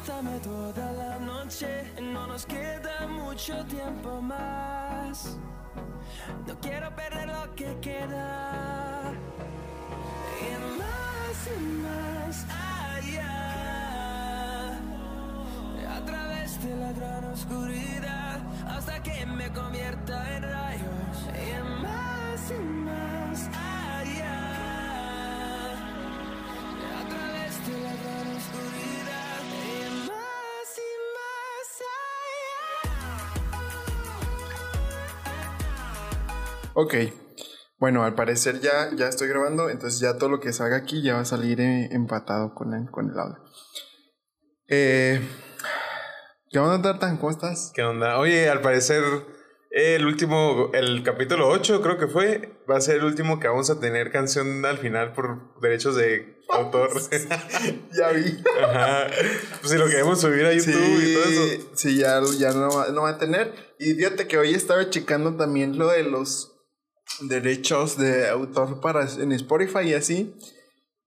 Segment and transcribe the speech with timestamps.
[0.00, 1.92] abrázame toda la noche.
[2.00, 5.38] No nos queda mucho tiempo más.
[6.46, 9.12] No quiero perder lo que queda.
[10.40, 12.46] Y más y más
[12.96, 13.38] allá.
[15.96, 18.40] A través de la gran oscuridad.
[18.68, 21.28] Hasta que me convierta en rayos.
[21.34, 21.79] Y
[36.74, 36.94] Ok.
[37.78, 41.14] Bueno, al parecer ya, ya estoy grabando, entonces ya todo lo que salga aquí ya
[41.14, 43.38] va a salir eh, empatado con el, con el audio.
[44.68, 45.20] Eh,
[46.50, 47.16] ¿Qué onda, Tartan?
[47.16, 47.72] ¿Cómo estás?
[47.74, 48.18] ¿Qué onda?
[48.18, 49.02] Oye, al parecer
[49.70, 53.70] el último, el capítulo 8 creo que fue, va a ser el último que vamos
[53.70, 56.90] a tener canción al final por derechos de autor.
[57.96, 58.42] Ya vi.
[58.62, 59.06] Ajá.
[59.60, 61.70] Pues si lo queremos subir a YouTube y todo eso.
[61.74, 63.54] sí, ya, ya no, va, no va a tener.
[63.78, 66.59] Y fíjate que hoy estaba checando también lo de los
[67.22, 70.34] derechos de autor para en Spotify y así.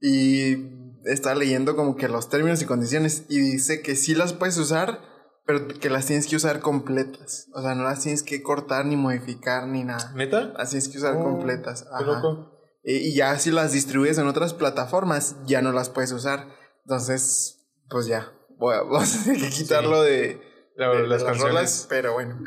[0.02, 0.58] Y
[1.06, 3.24] estaba leyendo como que los términos y condiciones.
[3.30, 5.00] Y dice que sí las puedes usar,
[5.46, 7.48] pero que las tienes que usar completas.
[7.54, 10.12] O sea, no las tienes que cortar ni modificar ni nada.
[10.16, 10.54] ¿Neta?
[10.58, 11.84] Las tienes que usar Oh, completas.
[11.84, 12.04] Qué Ajá.
[12.06, 12.50] loco.
[12.84, 16.48] Y, y ya si las distribuyes en otras plataformas, ya no las puedes usar.
[16.86, 17.60] Entonces,
[17.90, 18.32] pues ya.
[18.58, 20.42] Voy a, vamos a tener que quitarlo de,
[20.76, 21.54] La- de- de las canciones.
[21.54, 21.86] rolas.
[21.90, 22.38] Pero bueno.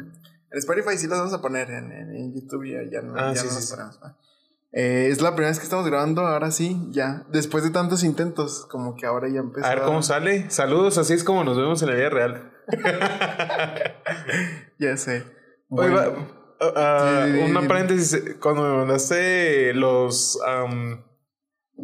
[0.58, 1.70] Spotify sí las vamos a poner.
[1.70, 3.70] En, en- en YouTube ya, ya no, Ah, ya sí, no sí, las sí.
[3.74, 4.00] ponemos.
[4.72, 7.24] Eh, es la primera vez que estamos grabando, ahora sí, ya.
[7.32, 9.66] Después de tantos intentos, como que ahora ya empezó.
[9.66, 10.50] A ver cómo sale.
[10.50, 12.52] Saludos, así es como nos vemos en la vida real.
[14.78, 15.24] Ya sé.
[15.70, 18.36] Oye, Bueno, va- ah, Sí, una paréntesis.
[18.40, 20.38] Cuando me mandaste los.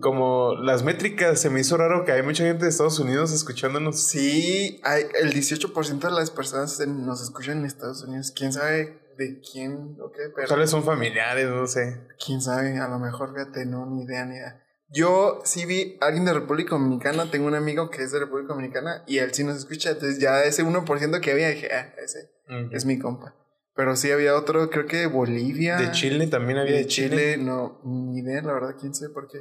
[0.01, 4.03] Como las métricas, se me hizo raro que hay mucha gente de Estados Unidos escuchándonos.
[4.03, 8.33] Sí, hay, el 18% de las personas nos escuchan en Estados Unidos.
[8.34, 10.31] ¿Quién sabe de quién o qué?
[10.34, 10.49] Pero...
[10.49, 12.06] Tal vez son familiares, no sé.
[12.25, 14.62] Quién sabe, a lo mejor, fíjate, no, ni idea, ni idea.
[14.94, 18.53] Yo sí vi a alguien de República Dominicana, tengo un amigo que es de República
[18.53, 22.31] Dominicana y él sí nos escucha, entonces ya ese 1% que había dije, ah, ese
[22.72, 23.34] es mi compa.
[23.75, 25.78] Pero sí había otro, creo que de Bolivia.
[25.78, 29.39] De Chile también había de Chile, no, ni idea, la verdad, quién sabe por qué.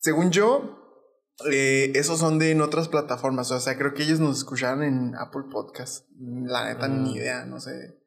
[0.00, 0.76] Según yo,
[1.52, 5.14] eh, esos son de en otras plataformas, o sea, creo que ellos nos escucharon en
[5.16, 6.06] Apple Podcast.
[6.18, 7.02] La neta, Mm.
[7.04, 7.98] ni idea, no sé,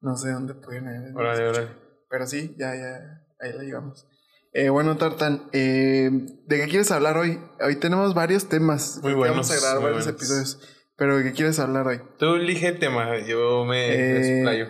[0.00, 1.16] no sé dónde pueden.
[1.16, 1.68] Órale, órale.
[2.10, 4.06] Pero sí, ya, ya, ahí la llevamos.
[4.52, 6.10] Eh, bueno, Tartan, eh,
[6.46, 7.38] ¿de qué quieres hablar hoy?
[7.60, 8.98] Hoy tenemos varios temas.
[9.02, 10.16] Muy buenos, Vamos a grabar varios buenos.
[10.22, 10.74] episodios.
[10.96, 12.00] Pero ¿de qué quieres hablar hoy?
[12.18, 14.66] Tú elige el tema, yo me Eh, explayo.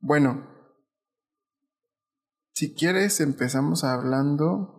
[0.00, 0.46] Bueno,
[2.52, 4.73] si quieres, empezamos hablando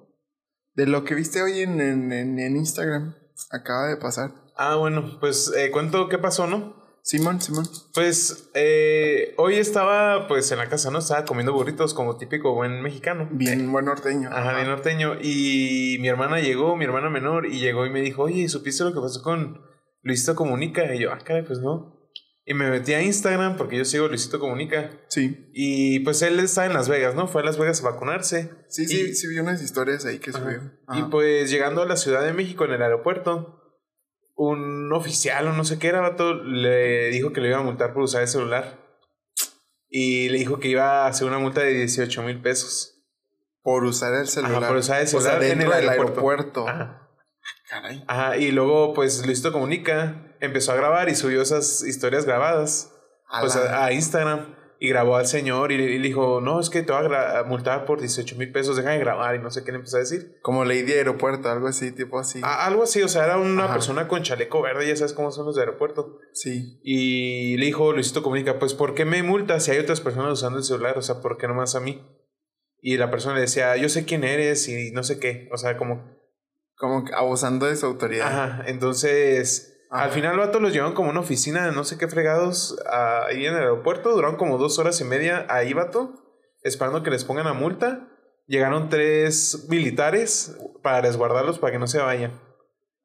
[0.75, 3.15] de lo que viste hoy en, en, en- en Instagram.
[3.51, 4.31] Acaba de pasar.
[4.57, 6.83] Ah, bueno, pues eh, cuento qué pasó, ¿no?
[7.03, 7.65] Simón, Simón.
[7.93, 10.97] Pues eh, hoy estaba pues en la casa, ¿no?
[10.99, 13.27] Estaba comiendo burritos como típico buen mexicano.
[13.31, 14.29] Bien buen norteño.
[14.31, 15.15] Ajá, bien norteño.
[15.21, 18.91] Y mi hermana llegó, mi hermana menor, y llegó y me dijo, oye, ¿supiste lo
[18.93, 19.61] que pasó con
[20.01, 20.95] Luisito Comunica?
[20.95, 21.94] Y yo, ah, caray, pues no.
[22.47, 24.91] Y me metí a Instagram porque yo sigo Luisito Comunica.
[25.09, 27.27] Sí, Y pues él está en Las Vegas, ¿no?
[27.27, 28.51] Fue a Las Vegas a vacunarse.
[28.69, 30.61] sí, sí, Y- sí vi unas historias ahí que subió.
[30.95, 33.61] Y pues llegando a la Ciudad de México en el aeropuerto,
[34.35, 37.93] un oficial o no sé qué era, vato, le dijo que le iba a multar
[37.93, 38.79] por usar el celular.
[39.89, 42.91] Y le dijo que iba a hacer una multa de 18 mil pesos.
[43.63, 44.67] Por usar el celular.
[44.67, 46.67] por usar el O sea, celular en del aeropuerto.
[46.67, 47.01] Ajá.
[47.69, 48.03] Caray.
[48.07, 52.91] Ajá, y luego pues Luisito Comunica empezó a grabar y subió esas historias grabadas
[53.29, 56.83] A pues a, a Instagram y grabó al señor y le, dijo, no, es que
[56.83, 59.71] te va a multar por 18 mil pesos, deja de grabar y no sé qué
[59.71, 60.37] le empezó a decir.
[60.41, 62.41] Como ley de aeropuerto, algo así, tipo así.
[62.43, 63.73] A- algo así, o sea, era una Ajá.
[63.73, 66.19] persona con chaleco verde, ya sabes cómo son los de aeropuerto.
[66.33, 66.79] Sí.
[66.83, 70.57] Y le dijo Luisito Comunica, pues ¿por qué me multas si hay otras personas usando
[70.59, 70.97] el celular?
[70.97, 72.05] O sea, ¿por qué nomás a mí?
[72.81, 75.47] Y la persona le decía, yo sé quién eres y no sé qué.
[75.53, 76.13] O sea, como...
[76.77, 78.27] Como abusando de su autoridad.
[78.27, 79.74] Ajá, entonces...
[79.95, 80.03] Ajá.
[80.05, 83.25] Al final el vato los llevaron como una oficina de no sé qué fregados ah,
[83.27, 84.11] ahí en el aeropuerto.
[84.11, 86.13] Duraron como dos horas y media ahí, vato,
[86.63, 88.07] esperando que les pongan la multa.
[88.47, 92.39] Llegaron tres militares para resguardarlos para que no se vayan.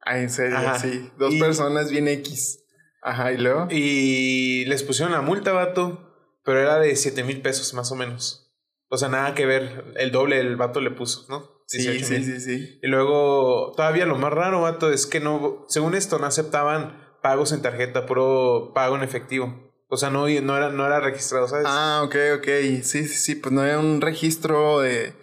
[0.02, 0.78] Ah, en serio, Ajá.
[0.78, 1.10] sí.
[1.18, 2.64] Dos Y- personas bien X.
[3.02, 3.66] Ajá, y luego.
[3.70, 6.12] Y les pusieron la multa, vato,
[6.44, 8.49] pero era de 7 mil pesos más o menos.
[8.90, 9.92] O sea, nada que ver.
[9.96, 11.62] El doble el vato le puso, ¿no?
[11.66, 12.78] Sí, 18 sí, sí, sí.
[12.82, 17.52] Y luego, todavía lo más raro, vato, es que no, según esto, no aceptaban pagos
[17.52, 19.70] en tarjeta, puro pago en efectivo.
[19.88, 21.66] O sea, no, no, era, no era registrado, ¿sabes?
[21.68, 22.46] Ah, ok, ok.
[22.82, 23.34] Sí, sí, sí.
[23.36, 25.14] Pues no había un registro de.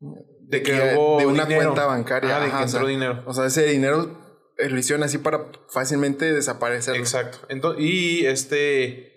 [0.00, 1.72] de que que- hubo de una dinero.
[1.72, 2.30] cuenta bancaria.
[2.30, 3.22] Ajá, de Ajá, que o sea, entró dinero.
[3.26, 4.18] O sea, ese dinero
[4.58, 6.96] eh, lo hicieron así para fácilmente desaparecer.
[6.96, 7.38] Exacto.
[7.48, 9.15] Entonces, y este.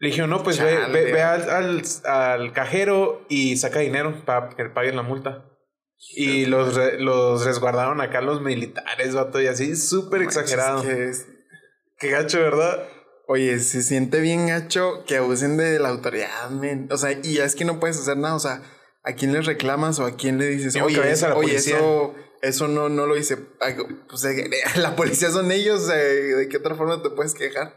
[0.00, 0.92] Le dijeron, no, pues ve, Chale.
[1.04, 5.44] ve- ve al, al- al cajero y saca dinero para que paguen la multa.
[6.16, 10.82] Y los, re- los resguardaron acá los militares, vato, y así, súper exagerado.
[10.82, 11.26] Que es-
[11.98, 12.82] Qué gacho, ¿verdad?
[13.28, 16.88] Oye, se siente bien gacho que abusen de la autoridad, men.
[16.90, 18.34] O sea, y es que no puedes hacer nada.
[18.34, 18.62] O sea,
[19.04, 21.76] ¿a quién le reclamas o a quién le dices, oye, a la oye policía"?
[21.76, 23.36] eso, eso no, no lo hice?
[23.36, 24.24] Pues
[24.76, 25.90] la policía son ellos.
[25.92, 27.74] eh, ¿De qué otra forma te puedes quejar?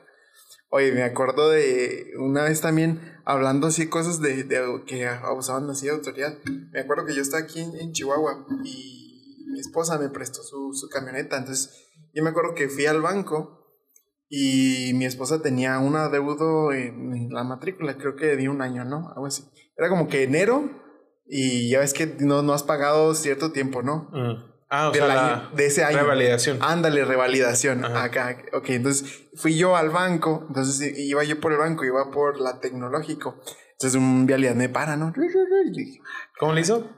[0.76, 5.86] Oye, me acuerdo de una vez también hablando así cosas de, de que abusaban así
[5.86, 6.36] de autoridad.
[6.72, 10.90] Me acuerdo que yo estaba aquí en, Chihuahua y mi esposa me prestó su, su
[10.90, 11.38] camioneta.
[11.38, 13.78] Entonces, yo me acuerdo que fui al banco
[14.28, 19.10] y mi esposa tenía un adeudo en, la matrícula, creo que de un año, ¿no?
[19.10, 19.44] Algo así.
[19.78, 20.72] Era como que enero
[21.28, 24.10] y ya ves que no, no has pagado cierto tiempo, ¿no?
[24.76, 26.00] Ah, o sea, la de ese año.
[26.00, 26.58] revalidación.
[26.60, 27.86] Ándale, revalidación.
[27.86, 28.06] Ajá.
[28.06, 28.38] Acá.
[28.54, 30.46] Ok, entonces fui yo al banco.
[30.48, 33.40] Entonces iba yo por el banco, iba por la tecnológico.
[33.74, 35.14] Entonces un vialidad me para, ¿no?
[36.40, 36.90] ¿Cómo le hizo?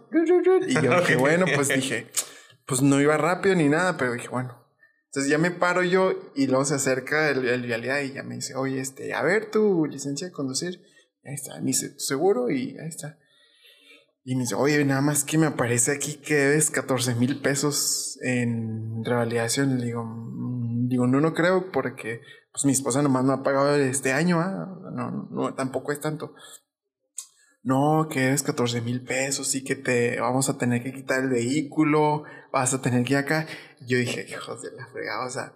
[0.66, 2.07] y yo dije, bueno, pues dije,
[2.66, 4.57] pues no iba rápido ni nada, pero dije, bueno.
[5.07, 8.36] Entonces ya me paro yo y luego se acerca el, el vialidad y ya me
[8.36, 10.81] dice, oye, este, a ver tu licencia de conducir.
[11.25, 12.50] Ahí está, me dice, ¿tu seguro?
[12.50, 13.19] Y ahí está.
[14.27, 18.18] Y me dice, oye, nada más que me aparece aquí que debes 14 mil pesos
[18.24, 19.77] en revalidación.
[19.77, 23.75] Le digo, "Mm", digo, no, no creo porque pues mi esposa nomás me ha pagado
[23.75, 24.68] este año, ¿ah?
[24.92, 26.33] no, no, tampoco es tanto.
[27.62, 31.30] No, que debes 14 mil pesos y que te vamos a tener que quitar el
[31.30, 33.45] vehículo, vas a tener que ir acá.
[33.88, 35.54] Yo dije, hijos de la fregada, o sea,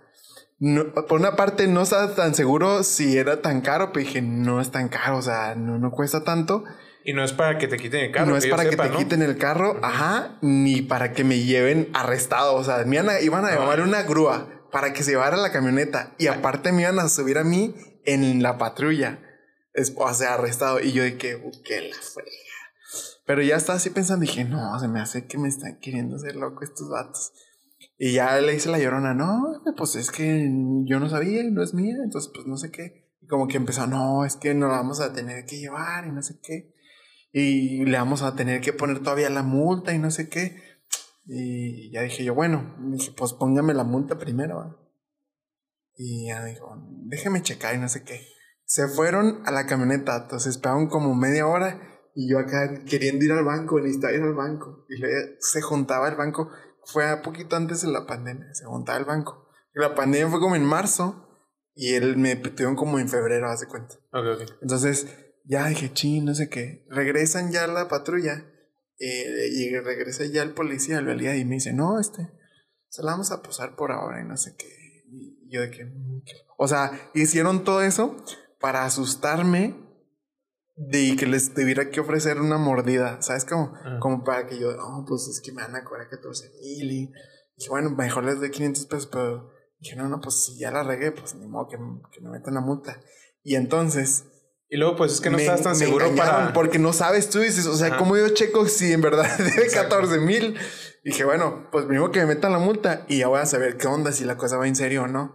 [0.60, 4.60] no- por una parte no estaba tan seguro si era tan caro, pero dije, no
[4.62, 6.64] es tan caro, o sea, no, no cuesta tanto.
[7.10, 8.28] Y no es para que te quiten el carro.
[8.28, 9.00] no es para sepa, que te ¿no?
[9.00, 12.56] quiten el carro, ajá, ni para que me lleven arrestado.
[12.56, 15.52] O sea, me iban a, iban a llamar una grúa para que se llevara la
[15.52, 16.14] camioneta.
[16.20, 17.74] Y aparte me iban a subir a mí
[18.06, 19.20] en la patrulla.
[19.74, 20.80] Es- o sea, arrestado.
[20.80, 22.30] Y yo de que, "Uh, que la frega.
[23.26, 26.36] Pero ya estaba así pensando, dije, no, se me hace que me están queriendo hacer
[26.36, 27.32] loco estos vatos.
[27.98, 30.48] Y ya le hice la llorona, no, pues es que
[30.86, 33.08] yo no sabía, no es mía, entonces pues no sé qué.
[33.22, 36.12] Y como que empezó, no, es que nos la vamos a tener que llevar y
[36.12, 36.74] no sé qué.
[37.32, 40.62] Y le vamos a tener que poner todavía la multa y no sé qué.
[41.26, 44.58] Y ya dije yo, bueno, dije, pues póngame la multa primero.
[44.58, 44.78] ¿va?".
[45.96, 48.26] Y ya dijo, déjeme checar y no sé qué.
[48.66, 51.82] Se fueron a la camioneta, entonces esperaron como media hora
[52.16, 54.86] y yo acá queriendo ir al banco, necesitaba ir al banco.
[54.90, 56.50] Y luego se juntaba el banco,
[56.86, 59.50] fue a poquito antes de la pandemia, se juntaba el banco.
[59.74, 61.28] Y la pandemia fue como en marzo
[61.76, 63.96] y él me tuvieron como en febrero, haz de cuenta.
[64.12, 64.58] Ok, ok.
[64.62, 65.08] Entonces,
[65.50, 66.86] ya dije, ching, no sé qué.
[66.90, 68.46] Regresan ya la patrulla.
[69.02, 72.30] eh, y regresa ya el policía, el realidad, y me dice, no, este,
[72.90, 74.68] se la vamos a posar por ahora y no sé qué.
[75.10, 78.18] Y yo de que, mm, qué- o sea, hicieron todo eso
[78.60, 79.74] para asustarme
[80.76, 83.46] de que les tuviera que ofrecer una mordida, ¿sabes?
[83.46, 84.00] Como, Ah.
[84.02, 87.14] como para que yo, no, pues es que me van a cobrar 14 mil y
[87.56, 89.50] dije, bueno, mejor les doy 500 pesos, pero
[89.80, 91.78] dije, no, no, pues si ya la regué, pues ni modo que,
[92.12, 93.00] que me metan la multa.
[93.44, 94.26] Y entonces,
[94.70, 96.54] Y luego, pues es que no me- estás tan seguro para.
[96.54, 97.98] Porque no sabes tú, dices, o sea, Ajá.
[97.98, 99.96] ¿cómo yo checo si en verdad debe Exacto.
[99.98, 100.56] 14 mil?
[101.04, 103.88] Dije, bueno, pues primero que me metan la multa y ya voy a saber qué
[103.88, 105.34] onda, si la cosa va en serio o no.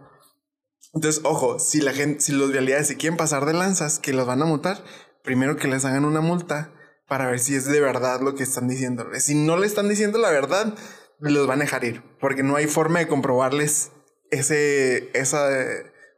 [0.93, 4.25] Entonces, ojo, si la gente, si los vialidades se quieren pasar de lanzas, que los
[4.25, 4.81] van a multar,
[5.23, 6.71] primero que les hagan una multa
[7.07, 9.05] para ver si es de verdad lo que están diciendo.
[9.19, 10.73] Si no le están diciendo la verdad,
[11.19, 13.91] los van a dejar ir, porque no hay forma de comprobarles
[14.31, 15.49] ese, esa,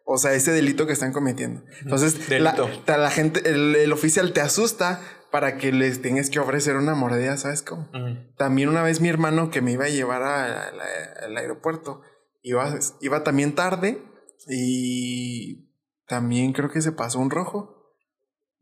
[0.09, 1.63] o sea, ese delito que están cometiendo.
[1.81, 2.69] Entonces, la, Delito.
[2.85, 6.95] ta- la gente, el, el oficial te asusta para que les tengas que ofrecer una
[6.95, 7.89] mordida, ¿sabes cómo?
[8.37, 12.01] También una vez mi hermano que me iba a llevar a la- al aeropuerto,
[12.41, 14.01] iba, iba también tarde
[14.49, 15.69] y
[16.07, 17.93] también creo que se pasó un rojo.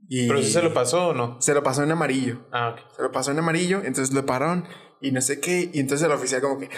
[0.08, 1.42] Y ¿Pero si se lo pasó o no?
[1.42, 2.46] Se lo pasó en amarillo.
[2.52, 2.96] Ah, ok.
[2.96, 4.66] Se lo pasó en amarillo, entonces lo pararon
[5.02, 5.70] y no sé qué.
[5.74, 6.70] Y entonces el oficial como que,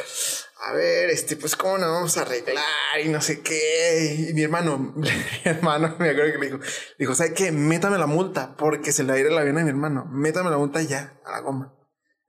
[0.66, 2.64] a ver, este, pues cómo nos vamos a arreglar
[3.04, 4.28] y no sé qué.
[4.30, 5.10] Y mi hermano, mi
[5.44, 6.60] hermano, me acuerdo que le dijo,
[7.00, 7.52] dijo, ¿sabe qué?
[7.52, 10.06] Métame la multa porque se le va a ir el avión a mi hermano.
[10.12, 11.74] Métame la multa ya, a la goma.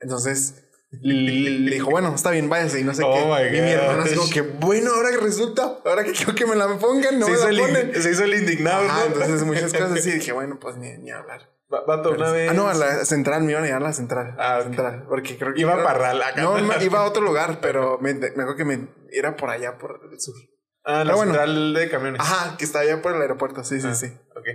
[0.01, 3.57] Entonces le, dijo, bueno, está bien, váyase y no sé Oh qué.
[3.59, 6.57] y mi hermano así como que, bueno, ahora que resulta, ahora que quiero que me
[6.57, 8.03] la pongan, no se, me hizo la ponen.
[8.03, 11.58] se hizo el indignado, Ajá, entonces muchas cosas así dije, bueno, pues ni, ni hablar.
[11.73, 12.51] Va- Vato, una vez.
[12.51, 14.35] Ah, no, a la central, me iban a llevar a la central.
[14.39, 14.65] Ah, a la ok.
[14.65, 15.05] central.
[15.09, 15.61] Porque creo que.
[15.61, 16.41] Iba a era- Parral, acá.
[16.43, 20.01] No, iba a otro lugar, pero me, me acuerdo que me era por allá, por
[20.11, 20.35] el sur.
[20.85, 21.33] Ah, la Pero bueno.
[21.35, 22.21] central de camiones.
[22.21, 24.07] Ajá, que está allá por el aeropuerto, sí, sí, Ah, sí.
[24.37, 24.47] Ok.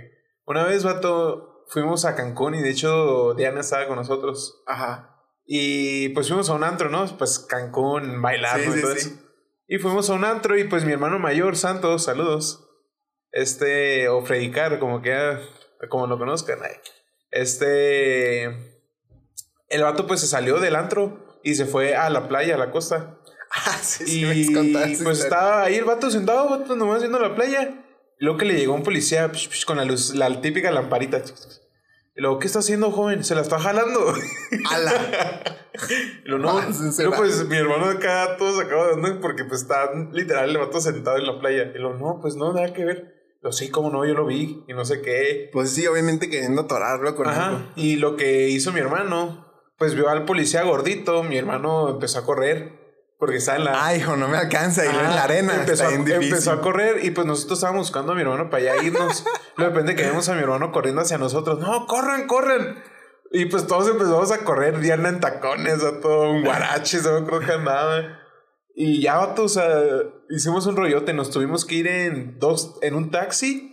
[0.46, 4.62] Una vez, vato, fuimos a Cancún y de hecho Diana estaba con nosotros.
[4.66, 5.10] Ajá.
[5.46, 7.06] Y pues fuimos a un antro, ¿no?
[7.18, 8.98] Pues Cancún, bailando Sí, y todo sí.
[8.98, 9.10] eso.
[9.68, 12.68] Y fuimos a un antro y pues mi hermano mayor, Santos, saludos.
[13.30, 15.38] Este, o Fredicar, como que,
[15.88, 16.58] como lo conozcan.
[16.62, 16.76] ay.
[17.34, 18.44] Este,
[19.68, 22.70] el vato pues se salió del antro y se fue a la playa, a la
[22.70, 23.18] costa.
[23.50, 27.34] Ah, sí, sí, me Y pues estaba ahí el vato sentado, vato, nomás viendo la
[27.34, 27.84] playa.
[28.20, 31.22] Y luego que le llegó un policía psh, psh, con la luz, la típica lamparita.
[32.16, 33.24] Y luego, ¿qué está haciendo, joven?
[33.24, 34.14] Se la está jalando.
[34.70, 35.42] ¡Hala!
[36.26, 40.58] Luego, no, pues mi hermano acá todo sacado de onda porque pues está literal el
[40.58, 41.72] vato sentado en la playa.
[41.74, 43.13] Y luego, no, pues no, nada que ver.
[43.44, 45.50] Lo sí, cómo no, yo lo vi y no sé qué.
[45.52, 47.56] Pues sí, obviamente queriendo atorarlo con algo.
[47.58, 47.72] Ajá.
[47.76, 52.24] Y lo que hizo mi hermano, pues vio al policía gordito, mi hermano empezó a
[52.24, 52.80] correr
[53.18, 53.84] porque está en la...
[53.84, 54.86] Ay, hijo, no me alcanza.
[54.86, 55.56] Y luego en la arena.
[55.56, 58.62] Empezó, está a, empezó a correr y pues nosotros estábamos buscando a mi hermano para
[58.62, 59.26] allá irnos.
[59.58, 61.58] de repente que vemos a mi hermano corriendo hacia nosotros.
[61.58, 62.82] No, corran, corran.
[63.30, 67.18] Y pues todos empezamos a correr, Diana en tacones, a todo un guarache, se me
[67.18, 68.23] acuerdo que andaba.
[68.74, 69.68] Y ya, vato, o sea,
[70.30, 73.70] hicimos un rollote, nos tuvimos que ir en dos, en un taxi.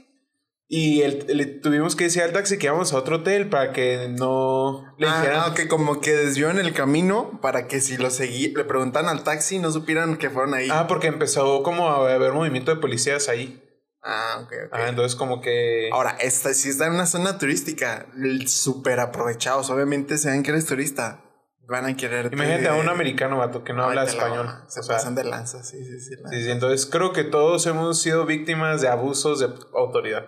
[0.74, 4.08] Y el- le tuvimos que decir al taxi que íbamos a otro hotel para que
[4.18, 5.42] no le Ah, dijeran.
[5.48, 9.08] ah, que como que desvió en el camino para que si lo seguí, le preguntan
[9.10, 10.70] al taxi no supieran que fueron ahí.
[10.72, 13.62] Ah, porque empezó como a haber movimiento de policías ahí.
[14.02, 14.70] Ah, ok, ok.
[14.72, 15.90] Ah, entonces como que...
[15.92, 18.08] Ahora, esta, si está en una zona turística,
[18.48, 19.70] súper aprovechados.
[19.70, 21.22] Obviamente, saben que eres turista.
[21.72, 22.30] Van a querer.
[22.34, 24.48] Imagínate a un americano, vato, que no habla español.
[24.68, 26.16] Se O sea, pasan de lanza, sí, sí, sí.
[26.22, 30.26] la- sí, sí, entonces creo que todos hemos sido víctimas de abusos de autoridad.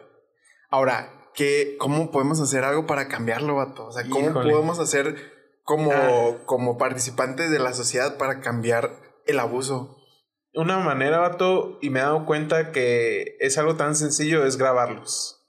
[0.70, 3.88] Ahora, ¿qué, ¿cómo podemos hacer algo para cambiarlo, vato?
[3.88, 4.52] O sea, ¿cómo Híjole.
[4.52, 5.16] podemos hacer
[5.64, 6.38] como, Ah.
[6.46, 8.92] como participantes de la sociedad para cambiar
[9.26, 9.98] el abuso?
[10.56, 15.43] Una manera, vato, y me he dado cuenta que es algo tan sencillo, es grabarlos.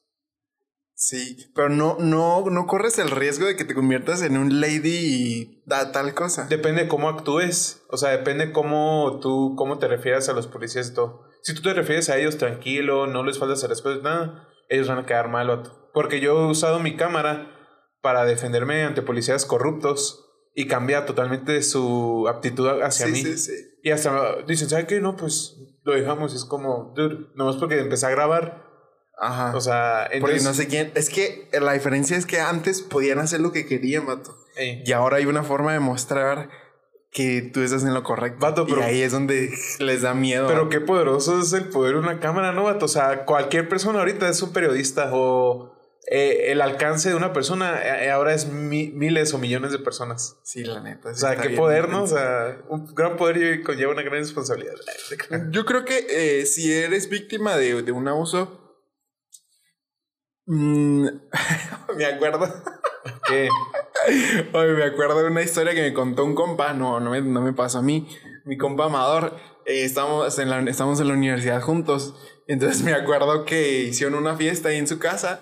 [1.07, 4.89] Sí, pero no, no, no corres el riesgo de que te conviertas en un lady
[4.89, 6.47] y da tal cosa.
[6.47, 7.85] Depende de cómo actúes.
[7.91, 11.27] O sea, depende cómo tú, cómo te refieres a los policías y todo.
[11.43, 14.97] Si tú te refieres a ellos tranquilo, no les faltas el respeto, nada, ellos van
[14.97, 15.63] a quedar mal.
[15.93, 17.51] Porque yo he usado mi cámara
[18.01, 23.19] para defenderme ante policías corruptos y cambia totalmente su aptitud hacia sí, mí.
[23.19, 23.53] sí, sí.
[23.83, 25.03] Y hasta dicen, ¿sabes qué?
[25.03, 26.33] No, pues lo dejamos.
[26.33, 28.64] Y es como, dude, nomás porque empecé a grabar.
[29.19, 29.57] Ajá.
[29.57, 30.93] O sea, Porque entonces, no sé quién.
[30.95, 34.37] Es que la diferencia es que antes podían hacer lo que querían, vato.
[34.57, 36.49] ey, Y ahora hay una forma de mostrar
[37.13, 38.39] que tú estás en lo correcto.
[38.41, 40.49] Vato, pero- y ahí es donde les da miedo.
[40.49, 42.87] Pero qué poderoso es el poder de una cámara, ¿no, vato?
[42.87, 45.73] O sea, cualquier persona ahorita es un periodista o
[46.11, 50.37] eh, el alcance de una persona eh, ahora es mi- miles o millones de personas.
[50.43, 51.11] Sí, la neta.
[51.11, 52.03] O sea, qué poder, ¿no?
[52.03, 54.75] O sea, un gran poder conlleva una gran responsabilidad.
[55.51, 58.61] Yo creo que eh, si eres víctima de, de un abuso.
[60.47, 61.07] Mm,
[61.97, 62.63] me acuerdo.
[63.29, 63.49] ¿Qué?
[64.53, 66.73] Oye, me acuerdo de una historia que me contó un compa.
[66.73, 68.09] No, no me, no me pasó a mí.
[68.45, 69.37] Mi compa Amador.
[69.67, 72.15] eh, estamos, en la, estamos en la universidad juntos.
[72.47, 75.41] Entonces me acuerdo que hicieron una fiesta ahí en su casa.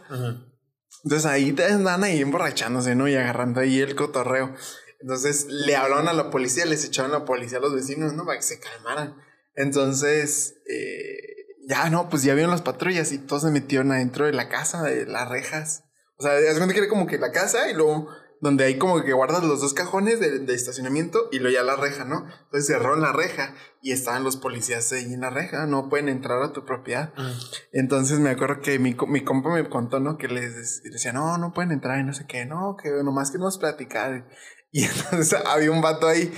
[1.05, 3.09] Entonces ahí te andan ahí emborrachándose, ¿no?
[3.09, 4.55] Y agarrando ahí el cotorreo.
[5.01, 8.25] Entonces le hablaron a la policía, les echaron a la policía a los vecinos, ¿no?
[8.25, 9.17] Para que se calmaran.
[9.57, 14.33] Entonces, eh, ya no, pues ya vieron las patrullas y todos se metieron adentro de
[14.33, 15.85] la casa, de las rejas.
[16.17, 18.09] O sea, haz cuenta que era como que la casa y luego
[18.43, 21.77] donde hay como que guardas los dos cajones de, de estacionamiento y luego ya la
[21.77, 22.27] reja, ¿no?
[22.45, 26.43] Entonces cerraron la reja y estaban los policías ahí en la reja, no pueden entrar
[26.43, 27.13] a tu propiedad.
[27.73, 30.19] Entonces me acuerdo que mi, mi compa me contó, ¿no?
[30.19, 33.59] Que les decía, no, no pueden entrar y no sé qué, no, que nomás queremos
[33.59, 34.29] platicar.
[34.73, 36.35] Y entonces había un vato ahí,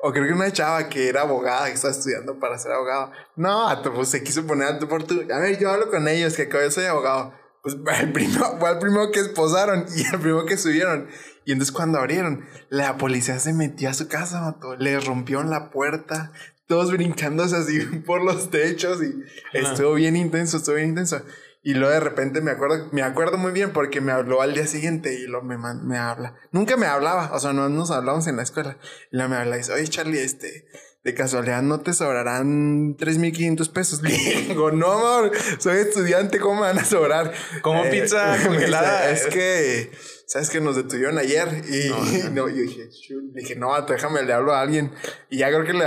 [0.00, 3.10] o creo que una chava que era abogada, que estaba estudiando para ser abogado.
[3.36, 5.20] No, pues se quiso poner a tu por tu.
[5.32, 7.34] A ver, yo hablo con ellos, que yo soy abogado.
[7.62, 11.08] Pues el primero, fue el primero que esposaron y el primero que subieron.
[11.44, 14.76] Y entonces cuando abrieron, la policía se metió a su casa, vato.
[14.76, 16.30] Le rompieron la puerta,
[16.68, 21.22] todos brincándose así por los techos y estuvo bien intenso, estuvo bien intenso.
[21.62, 24.66] Y luego de repente me acuerdo, me acuerdo muy bien porque me habló al día
[24.66, 26.34] siguiente y lo me, me habla.
[26.52, 28.78] Nunca me hablaba, o sea, no nos hablamos en la escuela.
[29.10, 30.66] Y luego me habla y dice, oye Charlie, este,
[31.04, 34.02] de casualidad no te sobrarán 3.500 pesos.
[34.02, 34.10] Le
[34.48, 37.32] digo, no, amor, soy estudiante, ¿cómo me van a sobrar?
[37.62, 39.10] Como pizza me congelada.
[39.10, 39.90] dice, Es que,
[40.26, 41.48] ¿sabes que nos detuvieron ayer?
[41.68, 42.88] Y No, no, yo dije,
[43.34, 44.92] dije, no, déjame, le hablo a alguien.
[45.28, 45.84] Y ya creo que le,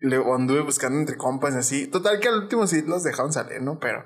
[0.00, 1.86] le anduve buscando entre compas y así.
[1.86, 3.78] Total que al último sí los dejaron salir, ¿no?
[3.78, 4.04] Pero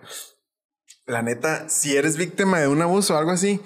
[1.08, 3.60] la neta, si eres víctima de un abuso o algo así,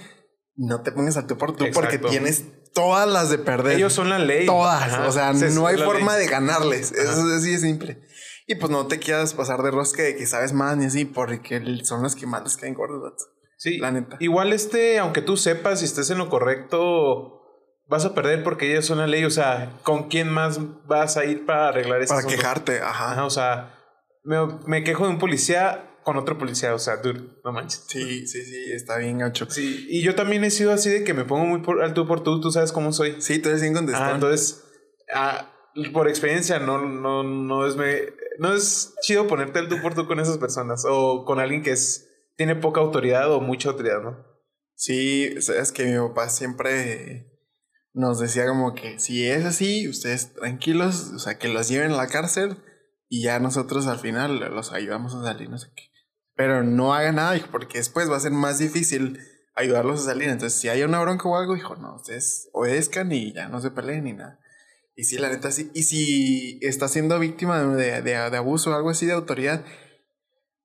[0.57, 3.77] no te pongas a tú por tú porque tienes todas las de perder.
[3.77, 4.47] Ellos son la ley.
[4.47, 4.83] Todas.
[4.83, 5.07] Ajá.
[5.09, 6.27] O sea, no hay la forma ley.
[6.27, 6.93] de ganarles.
[6.93, 8.03] Eso es así de simple.
[8.47, 11.63] Y pues no te quieras pasar de rosca de que sabes más ni así, porque
[11.85, 13.29] son los que más les caen gordos.
[13.57, 14.17] Sí, La neta.
[14.19, 17.41] Igual este, aunque tú sepas y estés en lo correcto,
[17.87, 19.25] vas a perder porque ella es una ley.
[19.25, 22.15] O sea, ¿con quién más vas a ir para arreglar eso?
[22.15, 23.13] Para quejarte, ajá.
[23.13, 23.79] Ajá, o sea,
[24.25, 26.75] me, me quejo de un policía con otro policía.
[26.75, 27.85] O sea, dude, no manches.
[27.87, 29.47] Sí, sí, sí, está bien gacho.
[29.51, 32.07] Sí, y yo también he sido así de que me pongo muy por, al tú
[32.07, 32.41] por tú.
[32.41, 33.21] Tú sabes cómo soy.
[33.21, 34.11] Sí, tú eres bien contestado.
[34.11, 34.65] Ah, entonces,
[35.15, 35.53] ah,
[35.93, 40.07] por experiencia, no, no, no es me, no es chido ponerte al tú por tú
[40.07, 44.27] con esas personas o con alguien que es, tiene poca autoridad o mucha autoridad, ¿no?
[44.75, 47.33] Sí, sabes que mi papá siempre
[47.93, 51.97] nos decía como que si es así, ustedes tranquilos, o sea, que los lleven a
[51.97, 52.57] la cárcel
[53.09, 55.92] y ya nosotros al final los ayudamos a salir, no sé qué.
[56.43, 59.17] Pero no hagan nada, hijo, porque después va a ser más difícil
[59.55, 60.29] ayudarlos a salir.
[60.29, 63.71] Entonces, si hay una bronca o algo, hijo, no, ustedes obedezcan y ya no se
[63.71, 64.41] peleen ni nada.
[64.97, 65.71] Y sí, la neta, sí.
[65.73, 69.65] Y si está siendo víctima de, de, de abuso o algo así de autoridad,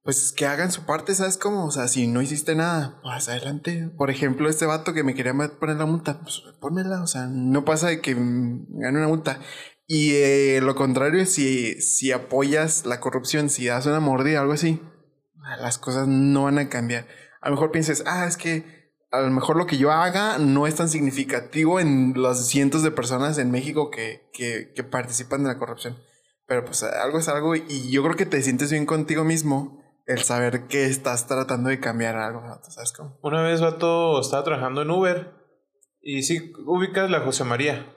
[0.02, 1.68] pues que hagan su parte, ¿sabes cómo?
[1.68, 3.92] O sea, si no hiciste nada, pues adelante.
[3.96, 7.66] Por ejemplo, este vato que me quería poner la multa, pues pónmela, o sea, no
[7.66, 9.42] pasa de que gane una multa.
[9.86, 14.82] Y eh, lo contrario, si, si apoyas la corrupción, si das una mordida algo así,
[15.56, 17.08] las cosas no van a cambiar.
[17.42, 20.68] A lo mejor pienses, ah, es que a lo mejor lo que yo haga no
[20.68, 25.50] es tan significativo en los cientos de personas en México que, que, que participan de
[25.50, 25.98] la corrupción.
[26.46, 30.24] Pero pues algo es algo y yo creo que te sientes bien contigo mismo el
[30.24, 33.20] saber que estás tratando de cambiar algo, ¿sabes cómo?
[33.22, 35.34] Una vez, vato, estaba trabajando en Uber
[36.01, 37.94] y sí, ubicas la José María.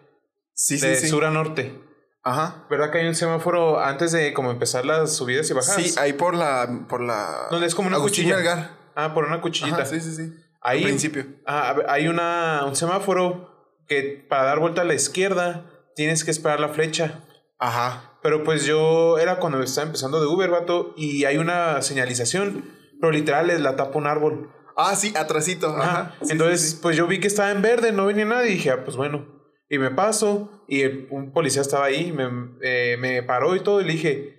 [0.52, 1.08] Sí, de sí, sí.
[1.08, 1.80] sur a norte.
[2.22, 2.66] Ajá.
[2.68, 5.82] ¿Verdad que hay un semáforo antes de como empezar las subidas y bajadas?
[5.82, 6.86] Sí, ahí por la...
[6.88, 7.48] Por la...
[7.50, 8.36] Donde es como una Agustín cuchilla.
[8.36, 8.70] Melgar.
[8.94, 9.76] Ah, por una cuchillita.
[9.76, 10.34] Ajá, sí, sí, sí.
[10.60, 11.26] Ahí, Al principio.
[11.46, 16.60] Ah, hay una, un semáforo que para dar vuelta a la izquierda tienes que esperar
[16.60, 17.24] la flecha.
[17.58, 18.18] Ajá.
[18.22, 22.64] Pero pues yo era cuando estaba empezando de Uber, vato, y hay una señalización,
[23.00, 24.52] pero literal es la tapa un árbol.
[24.76, 25.68] Ah, sí, atrasito.
[25.68, 25.82] Ajá.
[25.82, 26.14] Ajá.
[26.22, 26.78] Sí, Entonces, sí, sí.
[26.82, 29.39] pues yo vi que estaba en verde, no venía nadie, y dije, ah, pues bueno.
[29.70, 32.28] Y me paso, y el- un policía estaba ahí, me,
[32.60, 34.36] eh, me paró y todo, y le dije,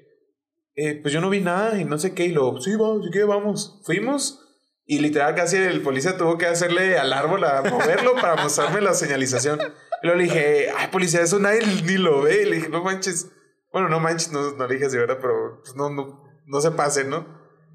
[0.75, 3.23] eh, pues yo no vi nada, y no sé qué, y luego, sí, vamos, ¿qué
[3.23, 3.81] vamos?
[3.85, 4.39] Fuimos,
[4.85, 8.93] y literal casi el policía tuvo que hacerle al árbol a moverlo para mostrarme la
[8.93, 9.59] señalización.
[10.03, 12.41] Y luego le dije, ay, policía, eso nadie ni lo ve.
[12.41, 13.31] Y le dije, no manches.
[13.71, 15.19] Bueno, no manches, no, no le dije así, ¿verdad?
[15.21, 17.25] Pero pues, no, no, no se pase, ¿no?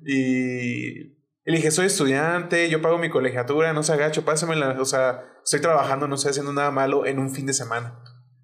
[0.05, 1.16] Y,
[1.47, 4.77] y le dije, soy estudiante, yo pago mi colegiatura, no se agacho, pásamela.
[4.81, 8.03] O sea, estoy trabajando, no estoy haciendo nada malo en un fin de semana.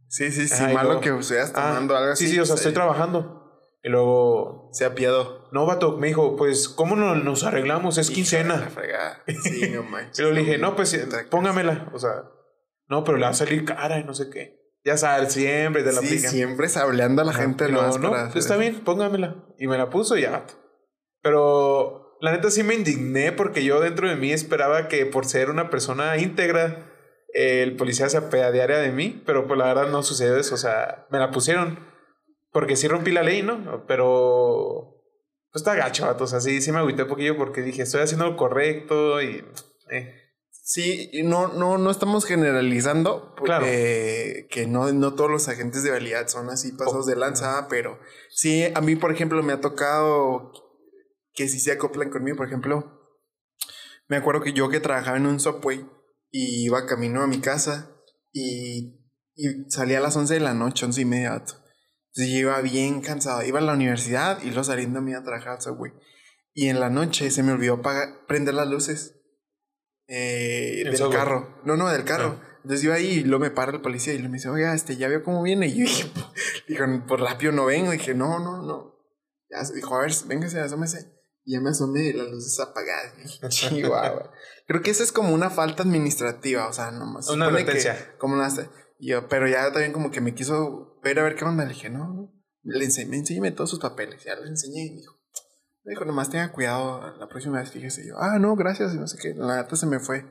[0.09, 0.55] Sí, sí, sí.
[0.63, 2.27] Ajá, malo luego- que seas Ah, tomando algo así.
[2.27, 3.41] Sí, sí, o sea, pues, estoy trabajando.
[3.83, 5.49] Y luego, Se apiadó.
[5.51, 7.99] no, vato, me dijo, pues, ¿cómo no, nos arreglamos?
[7.99, 8.69] Es quincena.
[9.43, 10.19] Sí, no manches.
[10.21, 10.97] Y luego le dije, no, pues,
[11.31, 11.91] póngamela.
[11.93, 12.23] O sea,
[12.89, 14.61] no, pero le va a salir cara y no sé qué.
[14.85, 16.31] Ya sabes, siempre te la Sí, aplican.
[16.31, 17.69] siempre sableando a la gente.
[17.71, 19.35] No, para hacer está bien, póngamela.
[19.59, 20.45] Y me la puso y ya.
[21.23, 25.51] Pero la neta sí me indigné porque yo dentro de mí esperaba que por ser
[25.51, 26.89] una persona íntegra,
[27.35, 30.55] el policía se apeadeara de mí, pero pues la verdad no sucedió eso.
[30.55, 31.81] O sea, me la pusieron
[32.53, 33.85] porque sí rompí la ley, ¿no?
[33.89, 35.03] Pero
[35.51, 36.23] pues está gacho, vato.
[36.23, 39.45] O sea, sí, sí me agüité un poquillo porque dije, estoy haciendo lo correcto y...
[39.91, 40.15] eh.
[40.65, 43.35] Sí, no, no, no estamos generalizando.
[43.35, 43.67] Claro.
[43.69, 47.99] eh, que no, no todos los agentes de validad son así pasados de lanza, pero
[48.31, 50.53] sí, a mí, por ejemplo, me ha tocado
[51.35, 52.37] que sí se acoplan conmigo.
[52.37, 53.01] Por ejemplo,
[54.09, 55.87] me acuerdo que yo que trabajaba en un subway
[56.31, 57.91] y iba camino a mi casa
[58.33, 59.01] y,
[59.35, 61.33] y salía a las 11 de la noche, 11 y media.
[61.35, 63.43] Entonces yo iba bien cansado.
[63.43, 65.93] Iba a la universidad y luego saliendo me iba a trabajar al subway.
[66.55, 69.19] Y en la noche se me olvidó apagar, prender las luces
[70.09, 71.17] eh, ¿El del subway?
[71.17, 71.61] carro.
[71.65, 72.39] No, no, del carro.
[72.63, 75.09] Entonces iba ahí y luego me para el policía y me dice, oiga, este, ya
[75.09, 75.67] vio cómo viene.
[75.69, 76.11] Y yo dije,
[76.69, 77.93] dijo, por rápido no vengo.
[77.95, 78.95] Y dije, no, no, no.
[79.51, 81.22] Ya, dijo, a ver, véngase, asómese.
[81.45, 83.15] Ya me asomé y las luces apagadas.
[83.19, 84.31] Y dije, Chihuahua.
[84.67, 87.29] Creo que esa es como una falta administrativa, o sea, nomás.
[87.29, 88.17] Una advertencia.
[88.19, 88.49] como una...
[88.99, 91.65] yo, pero ya también como que me quiso ver a ver qué onda.
[91.65, 92.33] Le dije, no.
[92.63, 94.23] Le enseñé, todos sus papeles.
[94.25, 95.19] Ya les enseñé y me dijo,
[95.85, 98.07] me dijo, nomás tenga cuidado la próxima vez, fíjese.
[98.07, 99.35] Yo, ah, no, gracias, y no sé qué.
[99.35, 100.25] La neta se me fue.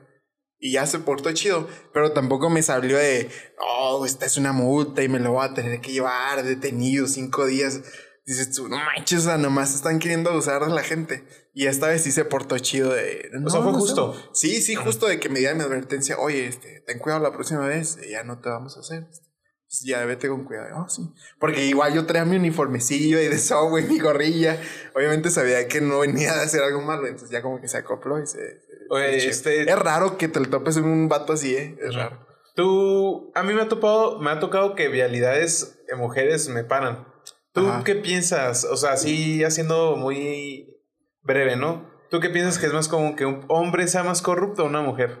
[0.58, 5.02] Y ya se portó chido, pero tampoco me salió de, oh, esta es una multa
[5.02, 7.82] y me lo voy a tener que llevar detenido cinco días.
[8.24, 11.24] Dices tú, no manches, o sea, nomás están queriendo usar a la gente.
[11.54, 13.28] Y esta vez sí se portó chido de...
[13.44, 13.84] O sea, fue no sé".
[13.86, 14.16] justo.
[14.32, 16.16] Sí, sí, justo de que me dieran mi advertencia.
[16.18, 19.04] Oye, este, ten cuidado la próxima vez, eh, ya no te vamos a hacer.
[19.04, 20.68] Pues ya vete con cuidado.
[20.84, 21.02] Oh, sí.
[21.40, 24.56] Porque igual yo traía mi uniformecillo y de eso, güey, mi gorrilla.
[24.94, 28.22] Obviamente sabía que no venía a hacer algo malo, entonces ya como que se acopló
[28.22, 28.38] y se...
[28.38, 31.76] se- Oye, se- este- Es raro que te lo topes en un vato así, ¿eh?
[31.80, 32.24] Es raro.
[32.54, 37.08] Tú, a mí me ha topado, me ha tocado que vialidades de mujeres me paran.
[37.52, 37.84] ¿Tú Ajá.
[37.84, 38.64] qué piensas?
[38.64, 40.80] O sea, así haciendo muy
[41.22, 41.90] breve, ¿no?
[42.10, 44.82] ¿Tú qué piensas que es más común que un hombre sea más corrupto o una
[44.82, 45.18] mujer?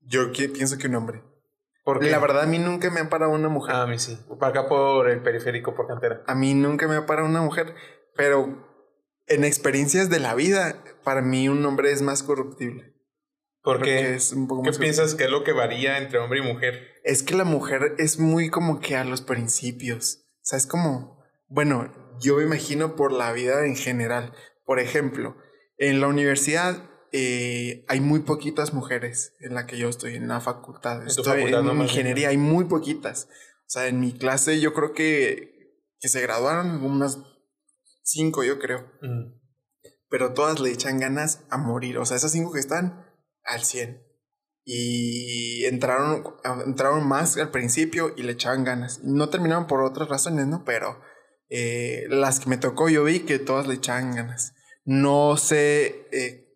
[0.00, 1.22] Yo que- pienso que un hombre.
[1.84, 3.74] Porque La verdad, a mí nunca me ha parado una mujer.
[3.74, 4.18] Ah, a mí sí.
[4.38, 6.22] Para acá por el periférico, por cantera.
[6.26, 7.74] A mí nunca me ha parado una mujer.
[8.14, 8.66] Pero
[9.26, 12.94] en experiencias de la vida, para mí un hombre es más corruptible.
[13.62, 16.40] Porque, Porque es un poco ¿qué más piensas que es lo que varía entre hombre
[16.40, 16.88] y mujer?
[17.04, 20.24] Es que la mujer es muy como que a los principios.
[20.36, 21.19] O sea, es como,
[21.50, 24.32] bueno, yo me imagino por la vida en general.
[24.64, 25.36] Por ejemplo,
[25.78, 30.40] en la universidad eh, hay muy poquitas mujeres en la que yo estoy, en la
[30.40, 31.00] facultad.
[31.00, 33.28] tu Estoy facultad, en no, ingeniería, hay muy poquitas.
[33.66, 37.18] O sea, en mi clase yo creo que, que se graduaron unas
[38.04, 38.86] cinco, yo creo.
[39.02, 39.40] Mm.
[40.08, 41.98] Pero todas le echan ganas a morir.
[41.98, 43.06] O sea, esas cinco que están
[43.44, 44.06] al 100.
[44.64, 46.24] Y entraron,
[46.64, 49.00] entraron más al principio y le echaban ganas.
[49.02, 50.64] No terminaron por otras razones, ¿no?
[50.64, 51.00] Pero
[51.50, 54.54] eh, las que me tocó yo vi que todas le echaban ganas.
[54.84, 56.06] No sé...
[56.12, 56.46] eh,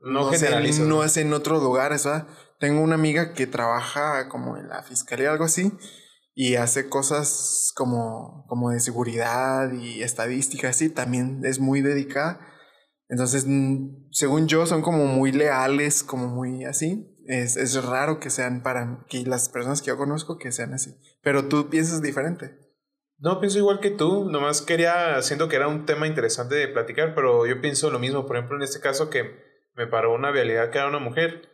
[0.00, 0.86] No, sé, generalizas.
[0.86, 2.26] no es en otros lugares, ¿verdad?
[2.58, 5.72] Tengo una amiga que trabaja como en la fiscalía, algo así,
[6.34, 12.40] y hace cosas como, como de seguridad y estadística, así, también es muy dedicada.
[13.08, 13.46] Entonces,
[14.10, 17.12] según yo, son como muy leales, como muy así.
[17.26, 20.96] Es, es raro que sean para que las personas que yo conozco que sean así.
[21.22, 22.56] Pero tú piensas diferente.
[23.18, 24.28] No, pienso igual que tú.
[24.30, 28.26] Nomás quería, siento que era un tema interesante de platicar, pero yo pienso lo mismo.
[28.26, 31.48] Por ejemplo, en este caso que me paró una vialidad que era una mujer.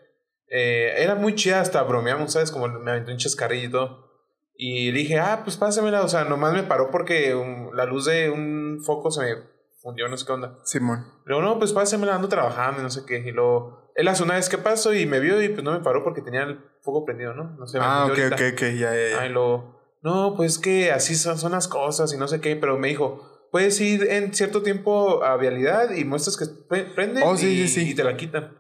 [0.49, 2.51] eh, era muy chida, hasta bromeamos, ¿sabes?
[2.51, 4.13] Como me aventó un chascarrillo y todo.
[4.55, 6.03] Y dije, ah, pues pásamela.
[6.03, 7.35] O sea, nomás me paró porque
[7.75, 9.43] la luz de un foco se me
[9.81, 10.59] fundió, no sé qué onda.
[10.65, 11.07] Simón.
[11.25, 13.19] Luego, no, pues pásamela, ando trabajando, y no sé qué.
[13.21, 15.81] Y luego, él hace una vez que pasó y me vio y pues no me
[15.81, 17.57] paró porque tenía el foco prendido, ¿no?
[17.57, 18.55] No sé, Ah, ok, metió ok, ahorita.
[18.55, 19.21] ok, ya, ya, ya.
[19.23, 19.82] Ay, lo.
[20.03, 23.49] No, pues que así son, son las cosas y no sé qué, pero me dijo,
[23.53, 27.69] puedes ir en cierto tiempo a vialidad y muestras que pre- prende Oh, sí, y,
[27.69, 27.91] sí, sí.
[27.91, 28.59] y te la quitan.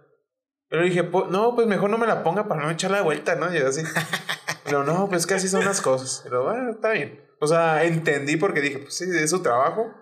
[0.68, 3.34] Pero dije, "Po- no, pues mejor no me la ponga para no echar la vuelta,
[3.34, 3.54] ¿no?
[3.54, 3.82] Y yo así.
[4.64, 6.20] Pero no, pues que así son las cosas.
[6.24, 7.20] Pero bueno, está bien.
[7.40, 9.92] O sea, entendí porque dije, pues sí, es su trabajo.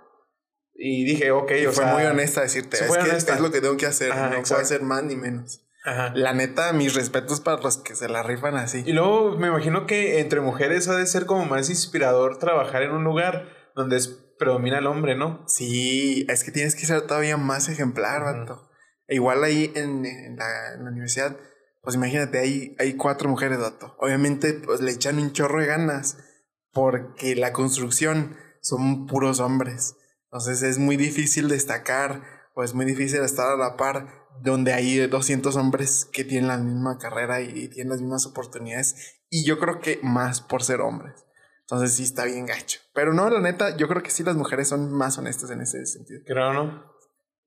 [0.75, 1.93] Y dije, ok, Y o fue sea.
[1.95, 3.35] muy honesta decirte, es fue que honesta.
[3.35, 4.63] es lo que tengo que hacer, Ajá, no puedo exacto.
[4.63, 5.61] hacer más ni menos.
[5.85, 6.13] Ajá.
[6.15, 8.83] La neta, mis respetos para los que se la rifan así.
[8.87, 12.93] Y luego me imagino que entre mujeres ha de ser como más inspirador trabajar en
[12.93, 15.45] un lugar donde es- predomina el hombre, ¿no?
[15.49, 18.71] Sí, es que tienes que ser todavía más ejemplar, vato.
[19.07, 21.37] E igual ahí en, en la, en la universidad,
[21.83, 23.97] pues imagínate, hay, hay cuatro mujeres, vato.
[23.99, 26.17] Obviamente, pues le echan un chorro de ganas
[26.73, 29.97] porque la construcción son puros hombres.
[30.25, 32.23] Entonces es muy difícil destacar
[32.55, 36.59] o es muy difícil estar a la par donde hay 200 hombres que tienen la
[36.59, 39.21] misma carrera y, tienen las mismas oportunidades.
[39.29, 41.25] Y yo creo que más por ser hombres.
[41.61, 42.81] Entonces sí está bien gacho.
[42.95, 45.87] Pero no, la neta, yo creo que sí las mujeres son más honestas en ese
[45.87, 46.21] sentido.
[46.27, 46.93] Raro, ¿no?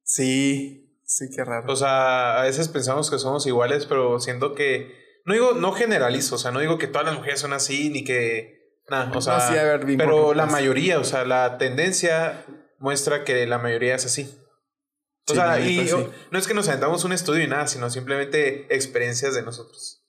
[0.03, 1.71] Sí, sí, qué raro.
[1.71, 5.01] O sea, a veces pensamos que somos iguales, pero siento que.
[5.25, 8.03] No digo, no generalizo, o sea, no digo que todas las mujeres son así, ni
[8.03, 8.79] que.
[8.89, 9.37] Nada, o sea.
[9.37, 12.45] No, sí, a ver, bien pero la mayoría, o sea, la tendencia
[12.79, 14.37] muestra que la mayoría es así.
[15.27, 15.93] O Sí, sea, la y neta, sí.
[16.03, 20.05] o- no es que nos aventamos un estudio y nada, sino simplemente experiencias de nosotros.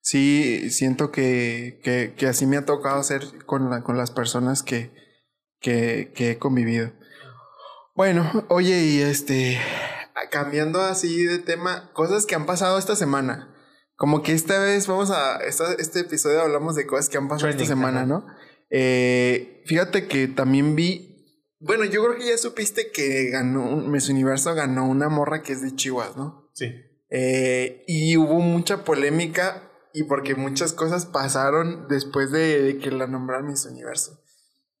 [0.00, 4.62] Sí, siento que, que, que así me ha tocado hacer con, la, con las personas
[4.62, 4.92] que,
[5.60, 6.92] que, que he convivido.
[7.94, 9.58] Bueno, oye, y este,
[10.30, 13.52] cambiando así de tema, cosas que han pasado esta semana.
[13.96, 17.50] Como que esta vez vamos a, esta- este episodio hablamos de cosas que han pasado
[17.50, 18.04] esta semana.
[18.06, 18.26] ¿no?
[18.70, 21.15] Eh, fíjate que también vi,
[21.60, 25.62] bueno, yo creo que ya supiste que ganó, Miss Universo ganó una morra que es
[25.62, 26.50] de Chihuahua, ¿no?
[26.54, 26.66] Sí.
[27.10, 33.06] Eh, y hubo mucha polémica y porque muchas cosas pasaron después de, de que la
[33.06, 34.20] nombraron Miss Universo.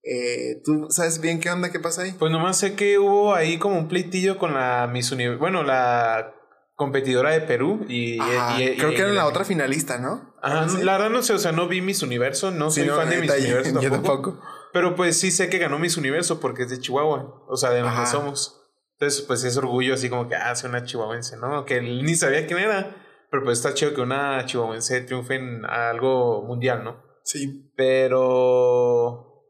[0.02, 1.70] Eh, ¿Tú sabes bien qué onda?
[1.72, 2.12] ¿Qué pasa ahí?
[2.18, 5.40] Pues nomás sé que hubo ahí como un pleitillo con la Miss Universo.
[5.40, 6.32] Bueno, la
[6.76, 8.18] competidora de Perú y.
[8.20, 10.34] Ajá, y- y- creo que era la otra finalista, ¿no?
[10.42, 12.96] Ajá, la verdad no sé, o sea, no vi Miss Universo, no Sí, soy no,
[12.96, 14.32] fan de Miss Universo yo tampoco.
[14.34, 14.42] tampoco.
[14.76, 17.80] Pero pues sí sé que ganó Miss Universo porque es de Chihuahua, o sea, de
[17.80, 18.04] donde Ajá.
[18.04, 18.60] somos.
[18.92, 21.64] Entonces, pues es orgullo así como que hace una chihuahuense, ¿no?
[21.64, 22.94] Que ni sabía quién era,
[23.30, 27.02] pero pues está chido que una chihuahuense triunfe en algo mundial, ¿no?
[27.24, 27.72] Sí.
[27.74, 29.46] Pero.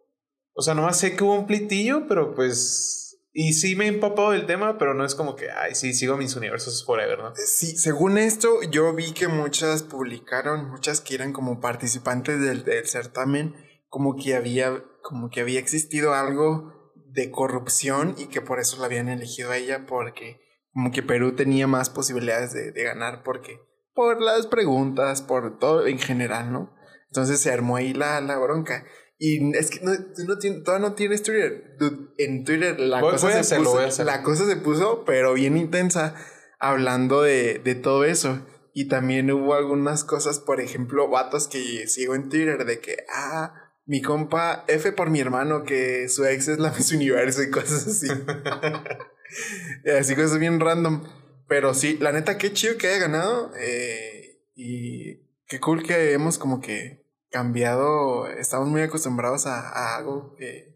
[0.54, 3.18] O sea, nomás sé que hubo un plitillo, pero pues.
[3.32, 6.16] Y sí me he empapado del tema, pero no es como que, ay, sí, sigo
[6.16, 7.32] mis universos forever, ¿no?
[7.34, 12.86] Sí, según esto, yo vi que muchas publicaron, muchas que eran como participantes del, del
[12.86, 13.56] certamen,
[13.88, 16.72] como que había, como que había existido algo
[17.12, 20.40] de corrupción y que por eso la habían elegido a ella, porque
[20.72, 23.60] como que Perú tenía más posibilidades de, de ganar, porque
[23.94, 26.74] por las preguntas, por todo en general, ¿no?
[27.08, 28.84] Entonces se armó ahí la, la bronca.
[29.18, 31.76] Y es que no, tú no tienes- todavía no tienes Twitter.
[31.78, 35.32] Dude, en Twitter la Voy- cosa voy se hacerlo, puso, la cosa se puso, pero
[35.32, 36.14] bien intensa,
[36.58, 38.44] hablando de, de todo eso.
[38.74, 43.65] Y también hubo algunas cosas, por ejemplo, vatos que sigo en Twitter de que, ah,
[43.86, 47.86] mi compa F por mi hermano, que su ex es la Miss Universo y cosas
[47.86, 48.08] así.
[49.98, 51.02] así cosas bien random.
[51.48, 53.52] Pero sí, la neta, qué chido que haya ganado.
[53.58, 58.26] eh, y qué cool que hemos como que cambiado.
[58.28, 60.74] Estamos muy acostumbrados a, a algo que.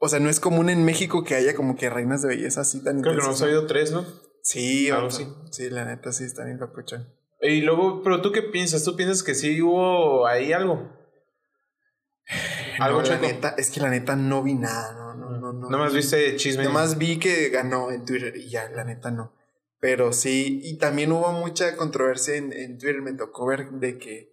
[0.00, 2.82] O sea, no es común en México que haya como que reinas de belleza así
[2.84, 3.50] tan Creo que nos intensas, ha ¿no?
[3.50, 4.06] habido tres, ¿no?
[4.42, 5.26] Sí, Algo así.
[5.50, 7.12] Sí, la neta sí está bien papuchón.
[7.40, 8.84] Y luego, pero tú qué piensas?
[8.84, 10.96] ¿Tú piensas que sí hubo ahí algo?
[12.78, 13.26] Algo No, la chueco.
[13.26, 15.70] neta, es que la neta no vi nada, no, no, no, no.
[15.70, 16.64] Nomás viste chisme.
[16.64, 19.34] Nomás vi que ganó en Twitter y ya, la neta no.
[19.80, 24.32] Pero sí, y también hubo mucha controversia en, en Twitter, me tocó ver de que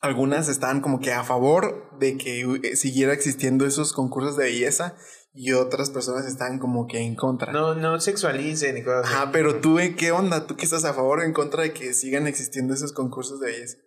[0.00, 4.96] algunas estaban como que a favor de que eh, siguiera existiendo esos concursos de belleza
[5.32, 7.52] y otras personas estaban como que en contra.
[7.52, 9.04] No, no sexualicen y cosas.
[9.06, 9.78] Ajá, pero tú.
[9.96, 10.46] ¿qué onda?
[10.46, 13.46] ¿Tú qué estás a favor o en contra de que sigan existiendo esos concursos de
[13.52, 13.78] belleza?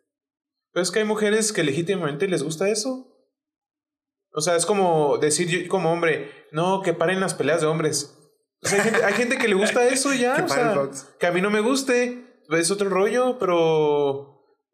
[0.71, 3.09] Pero es que hay mujeres que legítimamente les gusta eso.
[4.34, 8.17] O sea, es como decir yo como hombre, no, que paren las peleas de hombres.
[8.63, 10.36] O sea, hay, gente, hay gente que le gusta eso ya.
[10.38, 14.30] Que o sea, que a mí no me guste, es otro rollo, pero...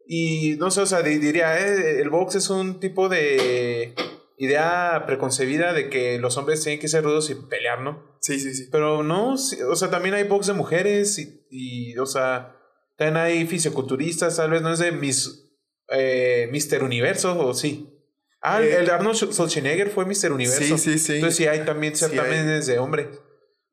[0.08, 3.94] Y no sé, o sea, di- diría, eh, el box es un tipo de
[4.38, 8.18] idea preconcebida de que los hombres tienen que ser rudos y pelear, ¿no?
[8.22, 8.70] Sí, sí, sí.
[8.72, 9.38] Pero no, o
[9.76, 12.56] sea, también hay box de mujeres y, y, o sea,
[12.98, 15.52] también hay fisioculturistas, tal vez no es de mis,
[15.90, 16.84] eh, Mr.
[16.84, 17.96] Universo, o sí.
[18.42, 20.32] Ah, Eh, el Arnold Schwarzenegger fue Mr.
[20.32, 20.62] Universo.
[20.62, 21.16] Sí, sí, sí.
[21.16, 22.12] Entonces sí hay también Sí hay.
[22.12, 23.08] certámenes de hombres.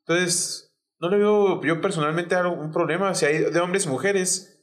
[0.07, 3.14] Entonces, no le veo yo personalmente algún problema.
[3.14, 4.61] Si hay de hombres y mujeres,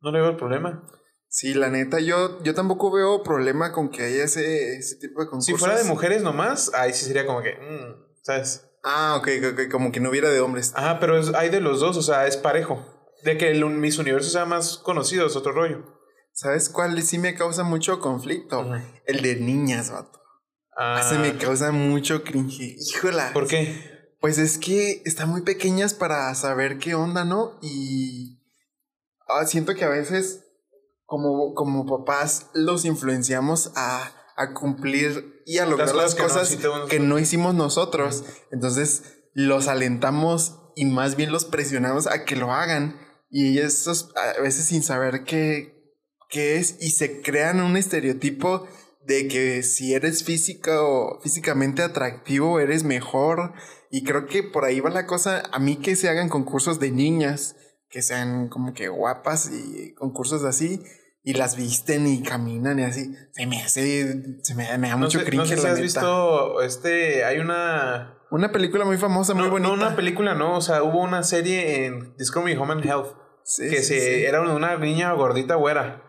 [0.00, 0.86] no le veo el problema.
[1.28, 5.26] Sí, la neta, yo, yo tampoco veo problema con que haya ese, ese tipo de
[5.28, 5.46] concursos.
[5.46, 8.62] Si fuera de mujeres nomás, ahí sí sería como que, mm, ¿sabes?
[8.84, 10.72] Ah, ok, ok, como que no hubiera de hombres.
[10.76, 12.86] Ajá, pero es- hay de los dos, o sea, es parejo.
[13.24, 15.95] De que el Miss Universo sea más conocido es otro rollo.
[16.36, 18.70] ¿Sabes cuál sí me causa mucho conflicto?
[19.06, 20.20] El de niñas, vato.
[20.76, 22.76] Ah, Ese me causa mucho cringe.
[22.78, 23.32] Híjola.
[23.32, 24.12] ¿Por qué?
[24.20, 27.58] Pues es que están muy pequeñas para saber qué onda, ¿no?
[27.62, 28.38] Y
[29.28, 30.44] ah, siento que a veces,
[31.06, 36.56] como, como papás, los influenciamos a, a cumplir y a lograr las cosas cosas, que
[36.68, 38.24] no, sí te- que no hicimos nosotros.
[38.52, 43.00] Entonces, los alentamos y más bien los presionamos a que lo hagan.
[43.30, 45.75] Y esos a veces sin saber qué,
[46.28, 48.66] qué es y se crean un estereotipo
[49.04, 53.52] de que si eres física o físicamente atractivo eres mejor
[53.90, 56.90] y creo que por ahí va la cosa a mí que se hagan concursos de
[56.90, 57.56] niñas
[57.88, 60.82] que sean como que guapas y concursos así
[61.22, 65.04] y las visten y caminan y así se me hace se me, me da No
[65.04, 65.82] mucho sé, cringe no sé si la has neta.
[65.82, 68.18] visto, este, hay una...
[68.30, 71.22] una película muy famosa muy no, bonita no una película, no, o sea, hubo una
[71.22, 73.16] serie en Discovery Home and Health
[73.48, 74.24] Sí, que sí, se, sí.
[74.24, 76.02] era una niña gordita güera.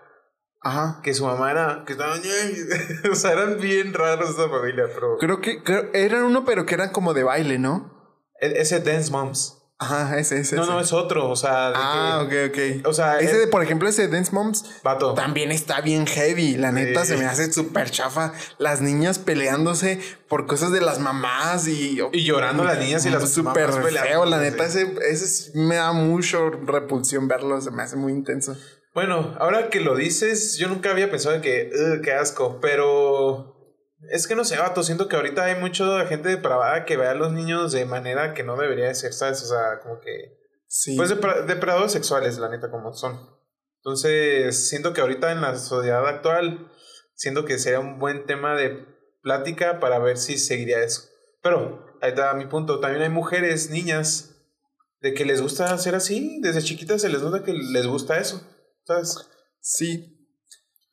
[0.67, 1.83] Ajá Que su mamá era...
[1.85, 2.19] Que estaban...
[3.11, 5.17] o sea, eran bien raros esa familia, pero...
[5.19, 7.93] creo que creo, era uno pero que era como de baile no
[8.39, 9.53] E- Ese Dance Moms.
[9.79, 10.71] ajá ese ese No, ese.
[10.71, 11.69] no, es otro, o sea...
[11.69, 14.65] de ah que- ok ok O sea, ese es- de por ejemplo ese Dance Moms
[14.83, 15.13] Vato.
[15.13, 17.13] También está bien heavy, la neta Sí.
[17.13, 18.33] se me hace súper chafa.
[18.57, 19.99] Las niñas peleándose
[20.29, 21.99] por cosas de las mamás y...
[22.11, 24.43] Y llorando las niñas y las Súper feo, la sí.
[24.43, 28.55] neta, ese, ese me da mucho repulsión verlo, se me hace muy intenso.
[28.97, 33.55] Bueno, ahora que lo dices, yo nunca había pensado en que, "Ugh, qué asco, pero
[34.11, 37.13] es que no sé, vato, siento que ahorita hay mucha gente depravada que ve a
[37.13, 39.43] los niños de manera que no debería de ser, ¿sabes?
[39.43, 40.39] O sea, como que...
[40.67, 40.95] Sí.
[40.97, 43.19] Pues depra- depredadores sexuales, la neta, como son.
[43.83, 46.67] Entonces, siento que ahorita en la sociedad actual,
[47.13, 48.83] siento que sería un buen tema de
[49.21, 51.03] plática para ver si seguiría eso.
[51.43, 54.31] Pero, ahí está mi punto, también hay mujeres, niñas,
[55.01, 58.41] de que les gusta hacer así, desde chiquitas se les nota que les gusta eso,
[58.87, 59.17] ¿sabes?
[59.59, 60.13] sí.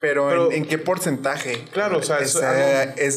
[0.00, 1.64] Pero, Pero- ¿en, en qué porcentaje?
[1.72, 2.34] Claro, o sea, es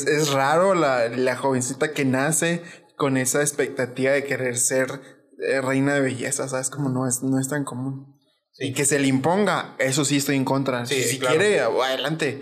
[0.07, 2.61] es, raro la, la jovencita que nace
[2.95, 5.01] con esa expectativa de querer ser
[5.45, 6.69] eh, reina de belleza, ¿sabes?
[6.69, 8.17] Como no es, no es tan común.
[8.53, 8.67] Sí.
[8.67, 10.85] Y que se le imponga, eso sí estoy en contra.
[10.85, 11.37] Sí, si claro.
[11.37, 12.41] quiere, adelante.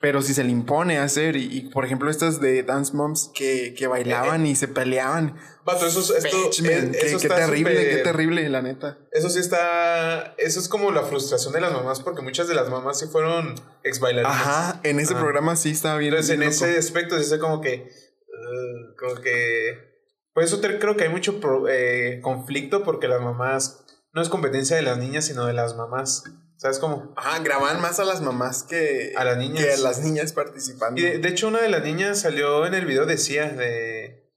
[0.00, 3.74] Pero si se le impone hacer, y, y, por ejemplo, estas de Dance Moms que,
[3.76, 5.36] que bailaban y se peleaban.
[5.66, 8.62] Vato, eso, es- esto, Bitch, man, eh, qué, eso qué está terrible, qué terrible, la
[8.62, 8.98] neta.
[9.12, 10.34] Eso sí está.
[10.38, 13.54] Eso es como la frustración de las mamás, porque muchas de las mamás sí fueron
[13.84, 14.34] ex bailarinas.
[14.34, 15.22] Ajá, en ese Ajá.
[15.22, 16.14] programa sí estaba bien.
[16.14, 17.84] Entonces, en ese aspecto, sí está como que.
[17.84, 19.90] uh, como que.
[20.32, 23.84] Por eso te- creo que hay mucho pro- eh, conflicto, porque las mamás.
[24.14, 26.24] No es competencia de las niñas, sino de las mamás.
[26.60, 27.14] ¿Sabes cómo?
[27.16, 29.64] Ajá, graban más a las mamás que A las niñas.
[29.64, 31.00] que a las niñas participando.
[31.00, 34.30] Y de, de hecho, una de las niñas salió en el video de Cia, de.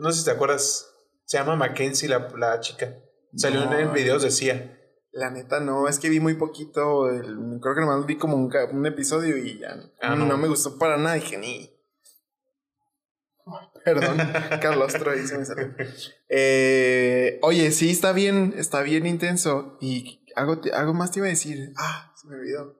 [0.00, 0.90] No sé si te acuerdas.
[1.24, 2.96] Se llama Mackenzie, la, la chica.
[3.36, 3.78] Salió No.
[3.78, 4.74] en videos de Cia.
[5.12, 7.08] La neta, no, es que vi muy poquito.
[7.10, 10.26] el- creo que nomás vi como un, episodio y ya Ah, no.
[10.26, 10.36] no.
[10.36, 11.14] me gustó para nada.
[11.14, 11.78] Dije, ni.
[13.84, 14.18] Perdón,
[14.60, 15.72] Carlos Troy se me salió.
[16.28, 19.78] Eh, oye, sí, está bien, está bien intenso.
[19.80, 21.72] Y algo, te- algo más te iba a decir.
[21.76, 22.76] Ah, se me olvidó.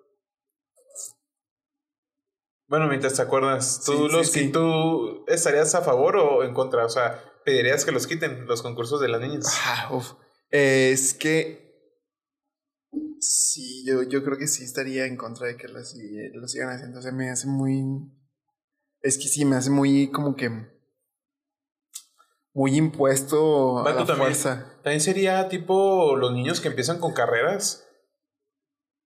[2.69, 4.53] Bueno, mientras te acuerdas, ¿tú, Sí, sí, los, sí.
[4.53, 6.85] ¿tú estarías a favor o en contra?
[6.85, 9.47] O sea, ¿pedirías que los quiten los concursos de las niñas?
[9.65, 10.13] Ah, uf.
[10.51, 11.67] Es que.
[13.21, 16.71] Sí, yo, yo creo que sí estaría en contra de que lo, sig- lo sigan
[16.71, 16.99] haciendo.
[16.99, 17.83] O sea, me hace muy.
[19.01, 20.51] Es que sí, me hace muy como que.
[22.59, 24.17] Muy impuesto a la también.
[24.19, 24.67] fuerza.
[24.83, 27.87] También sería tipo los niños que empiezan con carreras.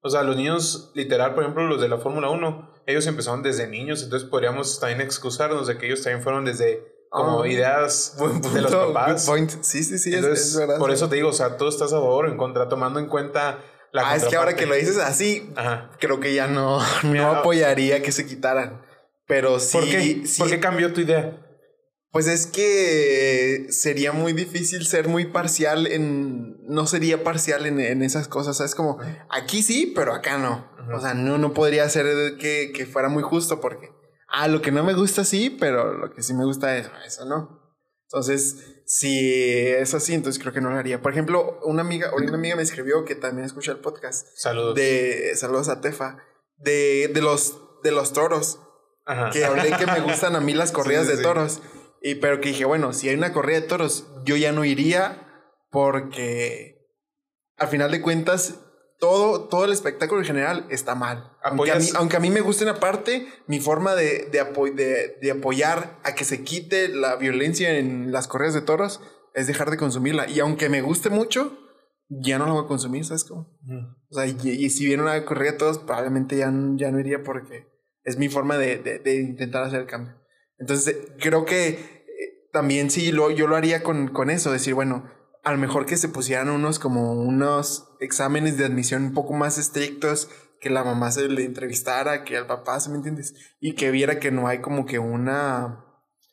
[0.00, 3.66] O sea, los niños, literal, por ejemplo, los de la Fórmula 1, ellos empezaron desde
[3.68, 8.40] niños, entonces podríamos también excusarnos de que ellos también fueron desde como Ah, ideas Buen
[8.54, 9.30] de los punto, papás.
[9.60, 10.78] Sí, sí, sí, es- Entonces, es, verdad.
[10.78, 13.06] por eso te digo, o sea, tú estás a favor o en contra, tomando en
[13.06, 13.58] cuenta
[13.92, 15.90] la ah, es que ahora que lo dices así, Ajá.
[16.00, 17.38] creo que ya no, no Ya.
[17.40, 18.80] apoyaría que se quitaran.
[19.26, 19.76] Pero sí.
[19.76, 20.26] ¿Por qué?
[20.26, 21.36] sí ¿Por qué cambió tu idea?
[22.12, 26.58] Pues es que sería muy difícil ser muy parcial en...
[26.66, 28.74] No sería parcial en, en esas cosas, ¿sabes?
[28.74, 28.98] Como
[29.30, 30.70] aquí sí, pero acá no.
[30.94, 33.88] O sea, no, no podría ser que, que fuera muy justo porque...
[34.28, 37.24] Ah, lo que no me gusta sí, pero lo que sí me gusta es eso,
[37.24, 37.62] ¿no?
[38.10, 41.00] Entonces, si es así, entonces creo que no lo haría.
[41.00, 44.74] Por ejemplo, una amiga, una amiga me escribió que también escucha el podcast Saludos.
[44.74, 45.32] de...
[45.34, 46.18] Saludos a Tefa.
[46.58, 48.58] De, de los, de los toros
[49.06, 49.30] Ajá.
[49.30, 51.60] que hablé que me gustan a mí las corridas Sí, sí, de sí.
[52.02, 52.12] Toros.
[52.12, 55.28] Y pero que dije, bueno, si hay una corrida de toros, yo ya no iría
[55.70, 56.78] porque
[57.56, 58.60] al final de cuentas
[58.98, 61.32] todo, todo el espectáculo en general está mal.
[61.42, 65.16] Aunque a, mí, aunque a mí me gusten aparte, mi forma de, de, apo- de-
[65.20, 69.00] de apoyar a que se quite la violencia en las corridas de toros
[69.34, 70.28] es dejar de consumirla.
[70.28, 71.58] Y aunque me guste mucho,
[72.08, 73.58] ya no la voy a consumir, ¿sabes cómo?
[73.64, 73.96] Ujú.
[74.10, 77.24] O sea, y, y si viene una corrida de todos, probablemente ya, ya no iría
[77.24, 77.66] porque
[78.04, 80.14] es mi forma de, intentar hacer el cambio.
[80.58, 81.91] Entonces, creo que
[82.52, 85.10] también sí, lo, yo lo haría con, con eso, decir, bueno,
[85.42, 89.58] a lo mejor que se pusieran unos como unos exámenes de admisión un poco más
[89.58, 90.28] estrictos,
[90.60, 93.34] que la mamá se le entrevistara, que al papá, ¿sí me entiendes?
[93.58, 95.84] Y que viera que no hay como que una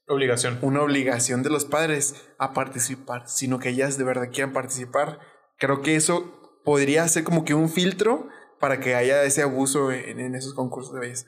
[0.08, 0.60] Obligación.
[0.62, 5.20] una obligación de los padres a participar, sino que ellas de verdad quieran participar.
[5.58, 8.28] Creo que eso podría ser como que un filtro
[8.60, 11.28] para que haya ese abuso en, en esos concursos de belleza.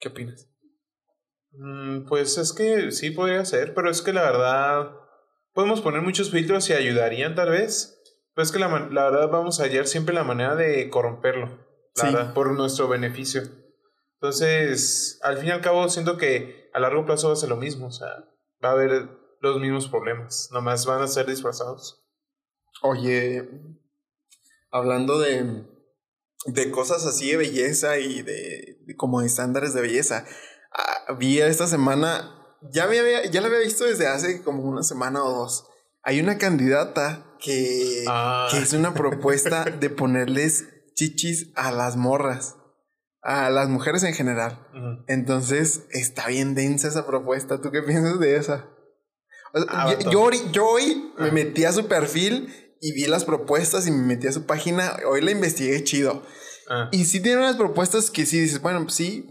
[0.00, 0.49] ¿Qué opinas?
[1.52, 4.92] Mm, Pues es que sí podría ser, pero es que la verdad
[5.52, 7.96] podemos poner muchos filtros y ayudarían tal vez.
[8.34, 11.46] Pero es que la, la verdad vamos a hallar siempre la manera de corromperlo,
[11.96, 12.06] la Sí.
[12.14, 13.42] verdad, por nuestro beneficio.
[14.20, 17.56] Entonces, al fin y al cabo, siento que a largo plazo va a ser lo
[17.56, 18.08] mismo, o sea,
[18.64, 19.08] va a haber
[19.40, 22.04] los mismos problemas, nomás van a ser disfrazados.
[22.82, 23.48] Oye,
[24.70, 25.64] hablando de,
[26.46, 30.26] de cosas así de belleza y de, de como estándares de belleza,
[30.72, 32.34] ah, vi esta semana,
[32.72, 35.66] ya, me había, ya la había visto desde hace como una semana o dos.
[36.02, 38.48] Hay una candidata que, Ah.
[38.50, 42.56] que es una propuesta de ponerles chichis a las morras,
[43.22, 44.66] a las mujeres en general.
[44.74, 45.04] Ujú.
[45.08, 47.60] Entonces, está bien densa esa propuesta.
[47.60, 48.66] ¿Tú qué piensas de esa?
[49.52, 51.32] O sea, Ah, yo, yo hoy, yo hoy me Ah.
[51.32, 54.96] metí a su perfil y vi las propuestas y me metí a su página.
[55.06, 56.22] Hoy la investigué chido.
[56.68, 56.88] Ah.
[56.92, 59.29] Y sí tiene unas propuestas que sí dices, bueno, pues sí,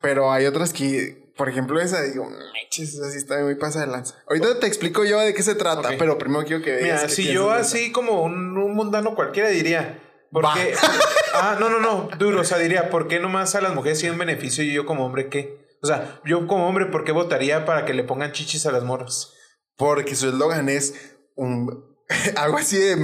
[0.00, 3.92] pero hay otras que, por ejemplo, esa, digo, manches, esa sí está muy pasada de
[3.92, 4.14] lanza.
[4.28, 7.02] Ahorita te explico yo de qué se trata, pero primero quiero que veas.
[7.02, 10.74] Mira, si yo así como un, un mundano cualquiera diría, porque...
[11.34, 14.18] ah, no, no, no, duro, o sea, diría, ¿por qué nomás a las mujeres un
[14.18, 15.66] beneficio y yo como hombre qué?
[15.82, 18.82] O sea, yo como hombre, ¿por qué votaría para que le pongan chichis a las
[18.82, 19.32] morras?
[19.76, 20.94] Porque su eslogan es
[21.34, 21.96] un,
[22.36, 22.96] algo así de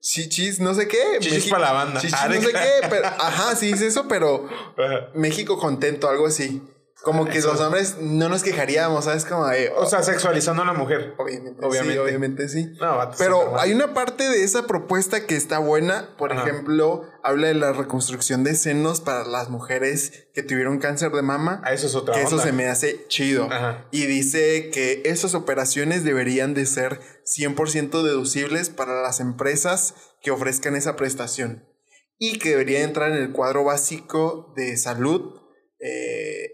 [0.00, 0.98] chichis, no sé qué.
[1.20, 2.00] Chichis México- pa' la banda.
[2.00, 2.86] Chichis, Ah, no sé qué.
[2.88, 4.48] Pero, ajá, sí dice eso, pero
[5.14, 6.62] México contento, algo así.
[7.02, 7.52] Como que Eso.
[7.52, 9.24] los hombres no nos quejaríamos, ¿sabes?
[9.24, 9.70] Como de.
[9.76, 11.14] O sea, sexualizando a la mujer.
[11.18, 11.94] obviamente, obviamente.
[11.94, 12.72] Sí, obviamente sí.
[12.80, 16.14] No, vato, Pero hay una parte de esa propuesta que está buena.
[16.18, 16.42] Por Ajá.
[16.46, 21.62] ejemplo, habla de la reconstrucción de senos para las mujeres que tuvieron cáncer de mama.
[21.64, 23.44] Ah, eso es otra Que eso se me hace chido.
[23.50, 23.86] Ajá.
[23.90, 30.76] Y dice que esas operaciones deberían de ser 100% deducibles para las empresas que ofrezcan
[30.76, 31.64] esa prestación.
[32.18, 35.36] Y que debería entrar en el cuadro básico de salud.
[35.82, 36.09] eh,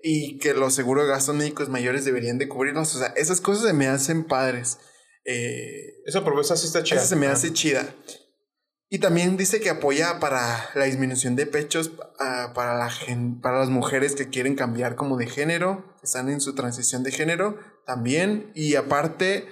[0.08, 2.94] y que los seguros de gastos médicos mayores deberían de cubrirlos.
[2.94, 4.78] O sea, esas cosas se me hacen padres.
[5.24, 6.98] Eh, Esa propuesta sí está chida.
[7.00, 7.92] esa se me hace chida.
[8.88, 11.90] Y también dice que apoya para la disminución de pechos
[12.20, 16.28] ah, para, la gen- para las mujeres que quieren cambiar como de género, que están
[16.28, 18.52] en su transición de género también.
[18.54, 19.48] Y aparte,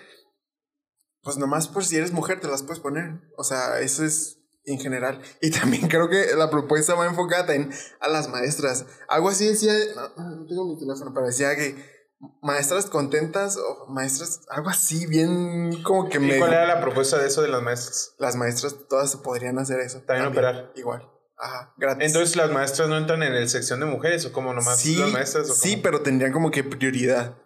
[1.23, 3.23] pues nomás por si eres mujer te las puedes poner.
[3.37, 5.21] O sea, eso es en general.
[5.41, 8.87] Y también creo que la propuesta va enfocada en a las maestras.
[9.09, 11.77] Algo así decía, no, no tengo mi teléfono, pero decía que
[12.43, 16.39] maestras contentas o maestras, algo así, bien como que ¿Y me...
[16.39, 18.15] cuál era la propuesta de eso de las maestras?
[18.19, 20.01] Las maestras todas podrían hacer eso.
[20.03, 20.73] También operar.
[20.77, 21.11] Igual.
[21.37, 22.07] Ajá, gratis.
[22.07, 25.13] Entonces las maestras no entran en el sección de mujeres o como nomás sí, las
[25.13, 27.37] maestras o sí, pero tendrían como que prioridad.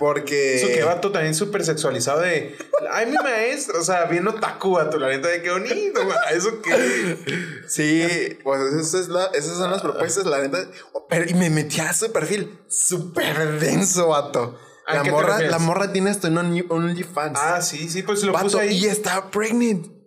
[0.00, 0.56] Porque...
[0.56, 2.56] Eso que vato también súper sexualizado de.
[2.90, 3.78] Ay, mi maestra.
[3.78, 4.96] O sea, bien otaku, vato.
[4.96, 6.00] La neta de qué bonito,
[6.32, 7.18] Eso que.
[7.68, 10.66] Sí, pues esa es la, esas son las propuestas, la neta.
[11.10, 12.58] Pero, y me metí a su perfil.
[12.66, 14.58] Súper denso, vato.
[14.86, 17.38] ¿A La morra, la morra tiene un Only- OnlyFans.
[17.38, 18.78] Ah, sí, sí, pues lo vato, puse ahí.
[18.78, 19.99] y está pregnant.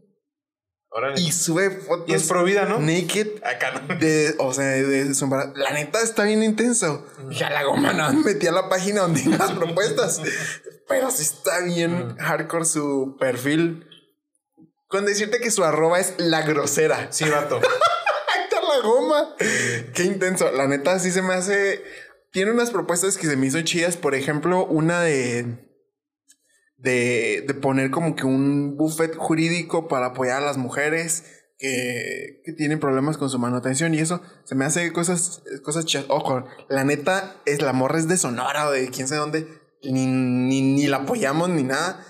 [0.95, 1.19] Órale.
[1.19, 2.07] Y sube fotos.
[2.07, 2.77] Y es pro vida, ¿no?
[2.79, 3.43] Naked.
[3.43, 3.95] Acá no.
[3.95, 5.53] De, o sea, de su embarazo.
[5.55, 7.07] La neta está bien intenso.
[7.31, 10.21] Ya la goma no me metí a la página donde hay las propuestas.
[10.87, 13.87] Pero sí está bien hardcore su perfil.
[14.87, 17.07] Con decirte que su arroba es la grosera.
[17.11, 17.57] Sí, vato.
[18.43, 19.35] Está la goma.
[19.95, 20.51] Qué intenso.
[20.51, 21.83] La neta sí se me hace.
[22.31, 23.97] Tiene unas propuestas que se me hizo chidas.
[23.97, 25.72] Por ejemplo, una de.
[26.83, 31.23] De, de poner como que un buffet jurídico para apoyar a las mujeres
[31.57, 36.05] que, que tienen problemas con su manutención y eso se me hace cosas, cosas chidas.
[36.09, 39.47] Ojo, la neta es la morra es de Sonora o de quién sabe dónde.
[39.83, 42.05] Ni, ni, ni la apoyamos ni nada.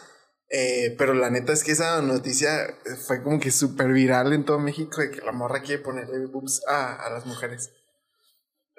[0.49, 2.49] Eh, pero la neta es que esa noticia
[3.07, 6.61] fue como que súper viral en todo México de que la morra quiere ponerle boobs
[6.67, 7.71] a, a las mujeres.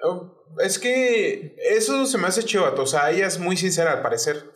[0.01, 2.83] Oh, Es que eso se me hace chido, vato.
[2.83, 4.51] O sea, ella es muy sincera al parecer.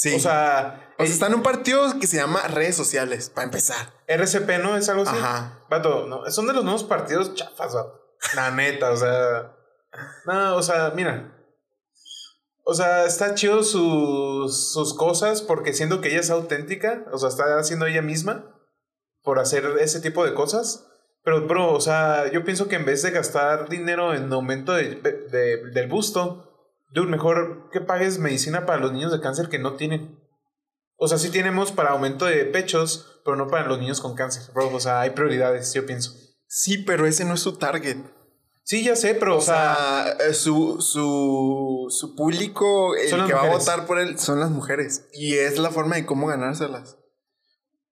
[0.00, 0.14] Sí.
[0.14, 3.94] O sea, O sea, está en un partido que se llama redes sociales, para empezar.
[4.06, 4.76] RCP, ¿no?
[4.76, 5.16] Es algo así.
[5.16, 5.64] Ajá.
[5.68, 8.00] Vato, no, son de los nuevos partidos chafas, vato.
[8.36, 9.56] La neta, o sea.
[10.24, 11.34] No, o sea, mira.
[12.62, 17.04] O sea, está chido sus, sus cosas porque siento que ella es auténtica.
[17.12, 18.54] O sea, está haciendo ella misma
[19.24, 20.86] por hacer ese tipo de cosas.
[21.24, 24.94] Pero, bro, o sea, yo pienso que en vez de gastar dinero en aumento de,
[24.94, 26.47] de- del busto,
[26.90, 30.18] dude, mejor que pagues medicina para los niños de cáncer que no tienen.
[30.96, 34.52] O sea, sí tenemos para aumento de pechos, pero no para los niños con cáncer,
[34.52, 34.74] bro.
[34.74, 36.12] O sea, hay prioridades, yo pienso.
[36.46, 37.98] Sí, pero ese no es su target.
[38.64, 43.50] Sí, ya sé, pero, O sea, eh, su, su, su público, el que va a
[43.50, 45.08] votar por él, son las mujeres.
[45.14, 46.98] Y es la forma de cómo ganárselas.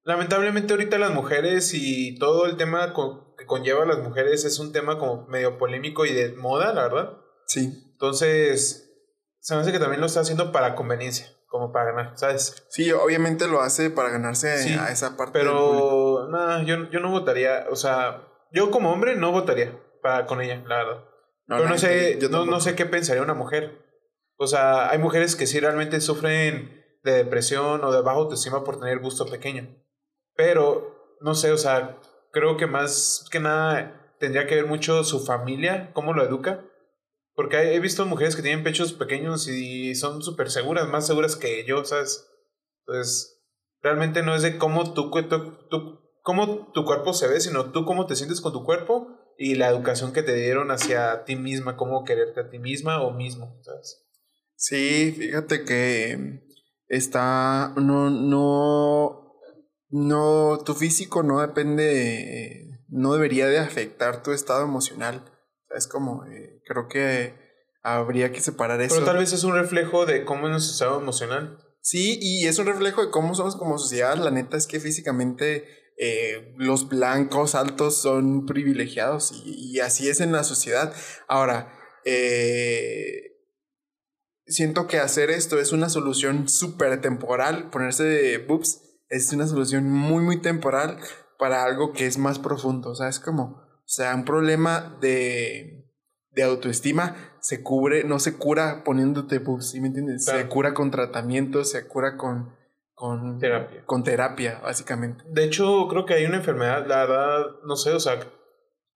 [0.03, 2.92] lamentablemente ahorita las mujeres y todo el tema
[3.38, 6.82] que conlleva a las mujeres es un tema como medio polémico y de moda, la
[6.82, 7.18] verdad.
[7.47, 7.72] Sí.
[7.92, 8.86] Entonces,
[9.47, 12.66] se me hace que también lo está haciendo para conveniencia, como para ganar, ¿sabes?
[12.68, 15.38] Sí, obviamente lo hace para ganarse Sí, a esa parte.
[15.38, 20.40] Pero, nada, yo, yo no votaría, o sea, yo como hombre no votaría para, con
[20.40, 21.05] ella, la verdad.
[21.47, 23.86] No, Pero no sé, yo no, no sé qué pensaría una mujer.
[24.36, 28.80] O sea, hay mujeres que sí realmente sufren de depresión o de baja autoestima por
[28.80, 29.68] tener gusto pequeño.
[30.34, 32.01] Pero, no sé, o sea,
[32.32, 36.64] creo que más que nada tendría que ver mucho su familia, cómo lo educa.
[37.37, 41.64] Porque he visto mujeres que tienen pechos pequeños y son súper seguras, más seguras que
[41.66, 42.26] yo, ¿sabes?
[42.87, 43.43] Entonces,
[43.82, 47.84] realmente no es de cómo tu, tu, tu- cómo tu cuerpo se ve, sino tú
[47.84, 49.09] cómo te sientes con tu cuerpo
[49.39, 53.12] y la educación que te dieron hacia ti misma, cómo quererte a ti misma o
[53.12, 54.03] mismo, ¿sabes?
[54.57, 56.41] Sí, fíjate que
[56.89, 57.74] está.
[57.76, 59.34] No, no.
[59.91, 60.59] No.
[60.64, 62.80] Tu físico no depende.
[62.89, 65.22] No debería de afectar tu estado emocional.
[65.74, 66.24] Es como.
[66.26, 67.34] eh, creo que
[67.82, 68.94] habría que separar eso.
[68.94, 71.58] Pero tal vez es un reflejo de cómo es nuestro estado emocional.
[71.80, 74.16] Sí, y es un reflejo de cómo somos como sociedad.
[74.16, 75.64] La neta es que físicamente
[75.98, 80.92] eh, los blancos altos son privilegiados y, y así es en la sociedad.
[81.28, 81.72] Ahora,
[82.04, 83.36] eh,
[84.46, 87.70] siento que hacer esto es una solución súper temporal.
[87.70, 90.98] Ponerse de boobs es una solución muy, muy temporal
[91.38, 92.90] para algo que es más profundo.
[92.90, 95.91] O sea, es como, sea, un problema de,
[96.30, 100.24] de autoestima se cubre, no se cura poniéndote boobs, ¿sí me entiendes?
[100.24, 102.57] Se cura con tratamiento, se cura con,
[102.95, 103.84] con Terapia.
[103.87, 105.24] Con terapia, básicamente.
[105.28, 108.18] De hecho, creo que hay una enfermedad, la verdad, no sé, o sea,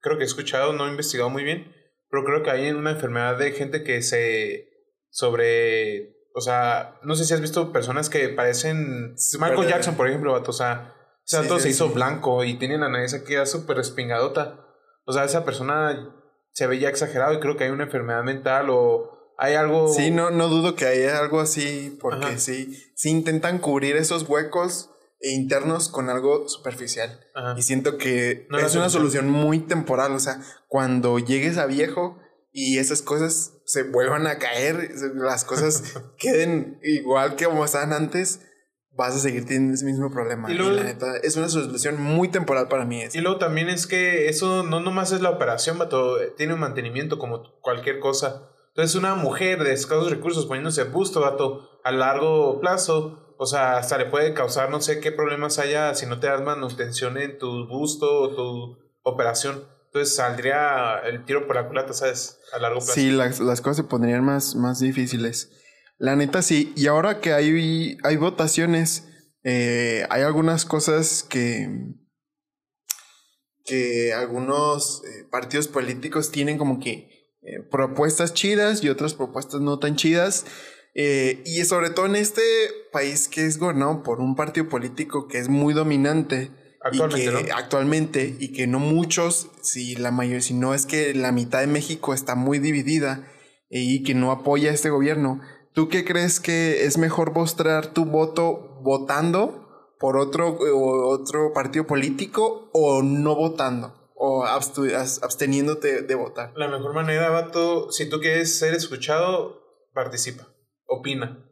[0.01, 1.73] creo que he escuchado, no he investigado muy bien,
[2.11, 4.69] pero creo que hay una enfermedad de gente que se
[5.11, 10.33] sobre, o sea, no sé si has visto personas que parecen Michael Jackson, por ejemplo,
[10.33, 11.95] vato, o sea, Sí, sí, se hizo sí.
[11.95, 14.67] blanco y tiene la nariz aquí ya súper respingadota.
[15.11, 16.15] O sea, esa persona
[16.53, 19.89] se ve ya exagerado y creo que hay una enfermedad mental o hay algo...
[19.93, 22.39] Sí, no, no dudo que haya algo así, porque Ajá.
[22.39, 24.91] sí, sí intentan cubrir esos huecos
[25.23, 27.21] internos con algo superficial.
[27.35, 27.55] Ajá.
[27.59, 29.29] Y siento que No es una solución.
[29.29, 30.13] muy temporal.
[30.13, 32.19] O sea, cuando llegues a viejo
[32.53, 35.83] y esas cosas se vuelvan a caer, las cosas
[36.19, 38.41] queden igual que como estaban antes,
[38.93, 40.51] vas a seguir teniendo ese mismo problema.
[40.51, 43.03] Y Y, luego- la neta, es una solución muy temporal para mí.
[43.03, 43.17] esa.
[43.17, 47.19] Y luego también es que eso no nomás es la operación, vato, tiene un mantenimiento
[47.19, 48.49] como cualquier cosa.
[48.69, 53.97] Entonces una mujer de escasos recursos poniéndose busto, vato, a largo plazo, o sea, hasta
[53.99, 57.67] le puede causar no sé qué problemas haya si no te das manutención en tu
[57.67, 59.65] busto o tu operación.
[59.87, 62.39] Entonces saldría el tiro por la culata, ¿sabes?
[62.53, 62.93] A largo plazo.
[62.93, 65.51] Sí, las, las cosas se pondrían más, más difíciles.
[66.01, 66.73] La neta sí.
[66.77, 69.07] Y ahora que hay, hay votaciones,
[69.45, 71.69] eh, hay algunas cosas que,
[73.67, 79.79] que algunos eh, partidos políticos tienen como que eh, propuestas chidas y otras propuestas no
[79.79, 80.47] tan chidas.
[80.95, 82.43] Y sobre todo en este
[82.93, 86.51] país que es gobernado por un partido político que es muy dominante.
[86.83, 87.57] Actualmente, y que, ¿no?
[87.57, 91.67] Actualmente, y que no muchos, si la mayoría, si no es que la mitad de
[91.67, 93.31] México está muy dividida
[93.69, 95.43] y que no apoya a este gobierno.
[95.73, 102.71] ¿Tú qué crees que es mejor mostrar tu voto votando por otro, otro partido político
[102.73, 104.11] o no votando?
[104.15, 106.53] O absteniéndote de votar.
[106.57, 109.63] La mejor manera, vato, si tú quieres ser escuchado,
[109.95, 110.49] participa,
[110.87, 111.47] opina.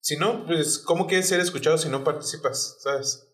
[0.00, 2.78] Si no, pues, ¿cómo quieres ser escuchado si no participas?
[2.80, 3.28] ¿Sabes?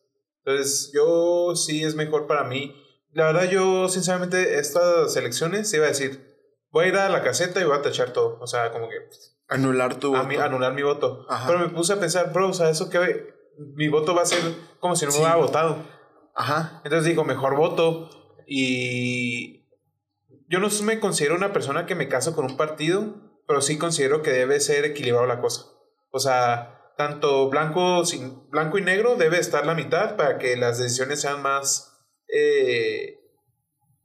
[0.45, 2.75] Entonces, yo sí es mejor para mí.
[3.13, 6.37] La verdad, yo, sinceramente, estas elecciones iba a decir,
[6.71, 8.39] voy a ir a la caseta y voy a tachar todo.
[8.41, 8.97] O sea, como que
[9.49, 10.43] Anular tu a voto.
[10.43, 11.27] anular mi voto.
[11.29, 11.47] Ajá.
[11.47, 13.35] Pero me puse a pensar, bro, o sea, eso que
[13.75, 14.41] mi voto va a ser
[14.81, 15.19] como si no Sí.
[15.19, 15.77] me hubiera votado.
[16.35, 16.81] Ajá.
[16.85, 18.11] Entonces digo, mejor voto.
[18.47, 19.67] Y
[20.49, 23.15] yo no me considero una persona que me caso con un partido,
[23.47, 25.67] pero sí considero que debe ser equilibrado la cosa.
[26.11, 30.79] O sea, tanto blanco, sin, blanco y negro debe estar la mitad para que las
[30.79, 31.93] decisiones sean más
[32.29, 33.19] eh,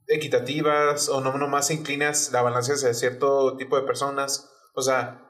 [0.06, 4.50] equitativas o no nomás inclinas la balanza hacia cierto tipo de personas.
[4.74, 5.28] O sea,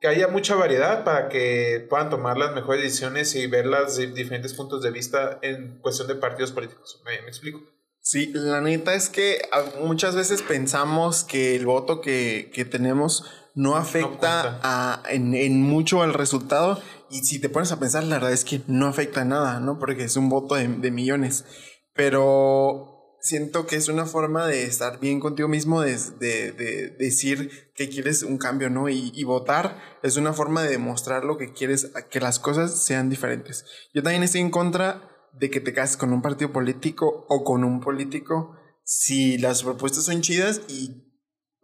[0.00, 4.54] que haya mucha variedad para que puedan tomar las mejores decisiones y ver los diferentes
[4.54, 7.02] puntos de vista en cuestión de partidos políticos.
[7.04, 7.60] ¿Me, me explico?
[8.00, 13.24] Sí, la neta es que a- muchas veces pensamos que el voto que, que tenemos
[13.54, 14.60] no afecta cuenta.
[14.62, 16.80] a, en, en mucho al resultado.
[17.10, 19.78] Y si te pones a pensar, la verdad es que no afecta nada, ¿no?
[19.78, 21.44] Porque es un voto de, de millones.
[21.92, 27.70] Pero siento que es una forma de estar bien contigo mismo, de, de- de decir
[27.74, 28.88] que quieres un cambio, ¿no?
[28.88, 33.10] Y, y votar es una forma de demostrar lo que quieres, que las cosas sean
[33.10, 33.64] diferentes.
[33.94, 35.02] Yo también estoy en contra
[35.32, 40.04] de que te cases con un partido político o con un político si las propuestas
[40.04, 41.04] son chidas y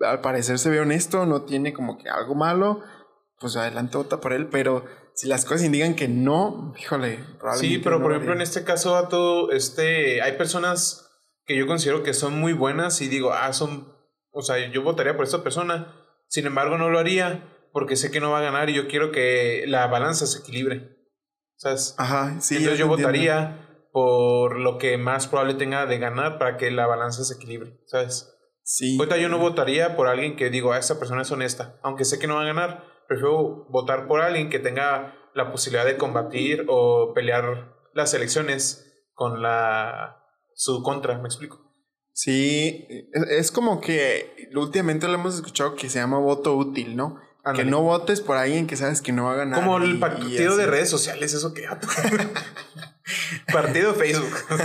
[0.01, 2.83] al parecer se ve honesto, no tiene como que algo malo,
[3.41, 4.85] pues adelante vota por él, pero
[5.15, 8.41] si las cosas indican que no, híjole, probablemente Sí, pero no por lo ejemplo en
[8.41, 8.45] haría.
[8.45, 11.06] este caso, Vato, este, hay personas
[11.47, 13.93] que yo considero que son muy buenas y digo, ah, son,
[14.33, 15.95] o sea, yo votaría por esta persona,
[16.29, 19.13] sin embargo no lo haría porque sé que no va a ganar y yo quiero
[19.13, 20.97] que la balanza se equilibre,
[21.57, 21.95] ¿sabes?
[21.99, 22.57] Ajá, sí.
[22.57, 23.09] Entonces yo entiendo.
[23.09, 27.81] votaría por lo que más probable tenga de ganar para que la balanza se equilibre,
[27.87, 28.33] ¿sabes?
[28.63, 28.97] Sí.
[28.99, 32.19] Ahorita yo no votaría por alguien que digo, ah, esta persona es honesta, aunque sé
[32.19, 36.65] que no va a ganar, prefiero votar por alguien que tenga la posibilidad de combatir
[36.69, 40.26] o pelear las elecciones con la
[40.57, 41.61] su contra, ¿me explico?
[42.13, 47.21] Sí, es, como que últimamente lo hemos escuchado que se llama voto útil, ¿no?
[47.55, 49.63] Que no votes por alguien que sabes que no va a ganar.
[49.63, 51.69] Como el partido de redes sociales, eso que
[53.53, 54.35] partido Facebook.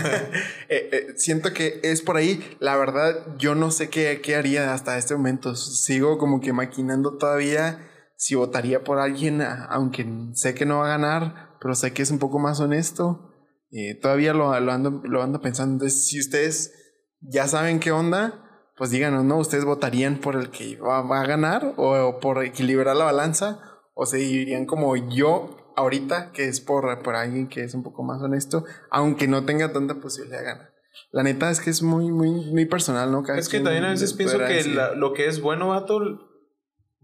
[0.73, 2.55] Eh, eh, siento que es por ahí.
[2.61, 5.53] La verdad, yo no sé qué, qué haría hasta este momento.
[5.57, 10.97] Sigo como que maquinando todavía si votaría por alguien, aunque sé que no va a
[10.97, 13.30] ganar, pero sé que es un poco más honesto.
[13.71, 15.73] Eh, todavía lo, lo ando, lo ando pensando.
[15.73, 16.73] Entonces, si ustedes
[17.21, 19.37] ya saben qué onda, pues díganos, ¿no?
[19.37, 23.59] ¿Ustedes votarían por el que va, va a ganar o, o por equilibrar la balanza?
[23.93, 28.03] ¿O se irían como yo ahorita, que es por, por alguien que es un poco
[28.03, 30.71] más honesto, aunque no tenga tanta posibilidad de ganar?
[31.11, 33.23] La neta es que es muy, muy, muy personal, ¿no?
[33.23, 35.99] Cada es que también a veces pienso que la- lo que es bueno, vato,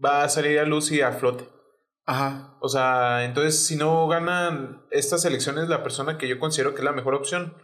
[0.04, 1.44] va a salir a luz y a flote.
[2.10, 6.78] Ajá, O sea, entonces si no ganan estas elecciones la persona que yo considero que
[6.80, 7.54] es la mejor opción,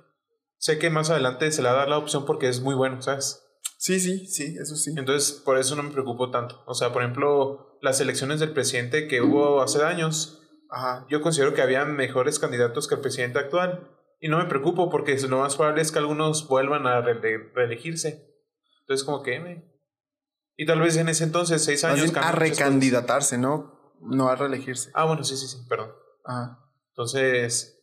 [0.59, 3.01] sé que más adelante se le va a dar la opción porque es muy bueno,
[3.01, 3.40] ¿sabes?
[3.78, 4.92] sí, sí, sí, eso sí.
[4.97, 6.62] Entonces por eso no me preocupo tanto.
[6.66, 10.40] O sea, por ejemplo, las elecciones del presidente que hubo hace años,
[10.70, 13.90] Ajá, yo considero que había mejores candidatos que el presidente actual.
[14.20, 18.26] Y no me preocupo porque lo más probable es que algunos vuelvan a re- reelegirse.
[18.80, 19.38] Entonces como que...
[19.40, 19.64] me-
[20.57, 22.12] Y tal vez en ese entonces, seis años...
[22.16, 23.74] a recandidatarse, ¿no?
[24.05, 24.90] No a reelegirse.
[24.94, 25.90] Ah, bueno, sí, sí, sí, perdón.
[26.24, 26.59] Ajá.
[26.90, 27.80] Entonces,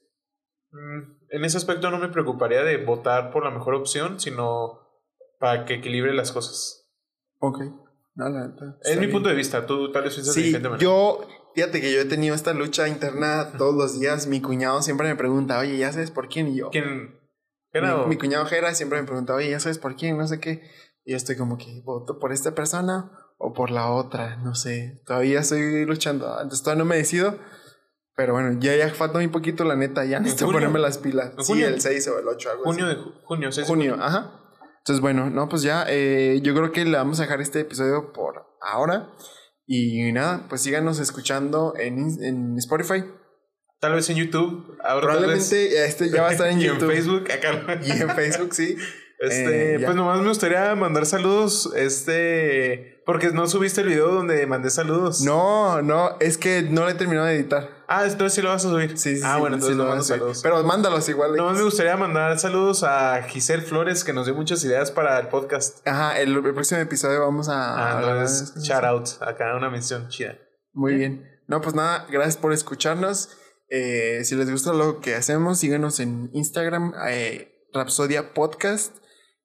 [0.71, 4.79] mm, en ese aspecto no me preocuparía de votar por la mejor opción, sino
[5.39, 6.87] para que equilibre las cosas.
[7.39, 7.59] Ok.
[8.13, 8.77] No, la neta.
[8.83, 10.83] Es mi punto de vista, tú tal vez piensas de Sí, diferente manera.
[10.83, 14.25] yo Fíjate que yo he tenido esta lucha interna todos los días.
[14.27, 16.47] Mi cuñado siempre me pregunta, oye, ¿ya sabes por quién?
[16.47, 17.01] Y yo, ¿Quién?
[17.01, 17.09] mi,
[17.73, 20.17] Era, mi cuñado Jera siempre me pregunta, oye, ¿ya sabes por quién?
[20.17, 20.61] No sé qué.
[21.03, 23.11] Y yo estoy como que, ¿voto por esta persona
[23.43, 24.37] o por la otra?
[24.37, 25.01] No sé.
[25.05, 26.37] Todavía estoy luchando.
[26.37, 27.37] Antes todavía no me decido.
[28.15, 30.05] Pero bueno, ya, ya falta muy poquito, la neta.
[30.05, 30.59] Ya necesito junio?
[30.59, 31.31] ponerme las pilas.
[31.37, 31.67] ¿En Sí, junio?
[31.69, 32.95] el 6 o el 8, algo junio así.
[32.95, 34.31] de ju- junio, seis de Junio, ajá.
[34.79, 38.11] Entonces, bueno, no, pues ya, eh, yo creo que le vamos a dejar este episodio
[38.13, 39.09] por ahora.
[39.65, 43.05] Y nada, pues síganos escuchando en, en Spotify.
[43.79, 44.77] Tal vez en YouTube.
[44.83, 46.89] Ahora tal vez- Probablemente este ya va a estar en y YouTube.
[46.91, 47.31] en Facebook.
[47.31, 47.79] Acá.
[47.85, 48.75] Y en Facebook, sí.
[49.21, 51.71] Este, Eh, pues nomás me gustaría mandar saludos.
[51.75, 55.21] Este, porque no subiste el video donde mandé saludos.
[55.21, 57.69] No, no, es que no lo he terminado de editar.
[57.87, 58.97] Ah, entonces sí lo vas a subir.
[58.97, 60.39] Sí, sí, Ah, sí, bueno, sí entonces lo no voy a mando saludos.
[60.41, 61.35] Pero mándalos igual.
[61.35, 65.27] Nomás me gustaría mandar saludos a Giselle Flores, que nos dio muchas ideas para el
[65.27, 65.85] podcast.
[65.87, 67.99] Ajá, el, el próximo episodio vamos a...
[67.99, 69.07] Ah, esas shout out.
[69.21, 70.37] Acá una mención chida.
[70.73, 71.27] Muy bien.
[71.47, 73.29] No, pues nada, gracias por escucharnos.
[73.69, 78.95] Eh, si les gusta lo que hacemos, síganos en Instagram, eh, Rapsodia Podcast.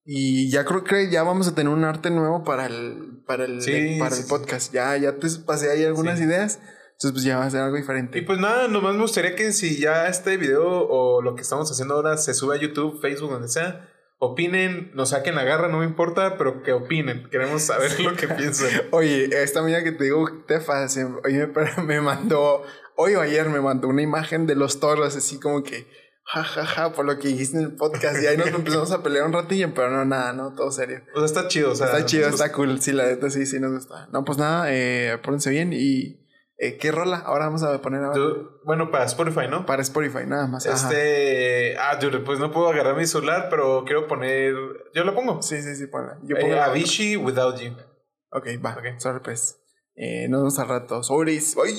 [0.09, 3.61] Y ya creo que ya vamos a tener un arte nuevo para el, para el,
[3.61, 4.73] Sí, para sí, el podcast.
[4.73, 6.25] Ya, ya te pasé ahí algunas Sí.
[6.25, 6.61] ideas.
[6.93, 8.19] Entonces, pues ya va a ser algo diferente.
[8.19, 11.71] Y pues nada, nomás me gustaría que si ya este video o lo que estamos
[11.71, 15.81] haciendo ahora se sube a YouTube, Facebook, donde sea, opinen, nos saquen la garra, no
[15.81, 17.29] me importa, pero que opinen.
[17.29, 18.71] Queremos saber lo que piensan.
[18.93, 20.87] Oye, esta amiga que te digo, Tefa,
[21.25, 21.49] oye,
[21.85, 22.63] me mandó,
[22.97, 25.87] hoy o ayer me mandó una imagen de los toros, así como que,
[26.27, 28.23] ja, ja, ja, por lo que dijiste en el podcast.
[28.23, 31.03] Y ahí nos empezamos a pelear un ratillo, pero no, nada, no, todo serio.
[31.15, 31.87] O sea, está chido, o sea.
[31.87, 32.81] Está chido, está cool.
[32.81, 34.09] Sí, la neta sí, sí nos gusta.
[34.13, 36.27] No, pues nada, eh, pónganse bien y
[36.59, 37.19] eh, ¿qué rola?
[37.19, 38.19] Ahora vamos a poner ahora
[38.65, 39.67] bueno, para Spotify, ¿no?
[39.67, 40.67] para Spotify, nada más.
[40.67, 40.75] Ajá.
[40.89, 41.77] Este.
[41.79, 44.55] Ah, dude, pues no puedo agarrar mi celular, pero quiero poner.
[44.95, 45.43] Yo lo pongo.
[45.43, 46.19] Sí, sí, sí, ponla.
[46.23, 47.73] Yo Eh, pongo la- Avicii Without You.
[48.31, 48.73] Ok, va.
[48.73, 48.99] Ok.
[48.99, 49.59] Sorry, pues.
[49.95, 51.03] Eh, nos vemos al rato.
[51.03, 51.57] Sobres.
[51.63, 51.79] ¡Ay!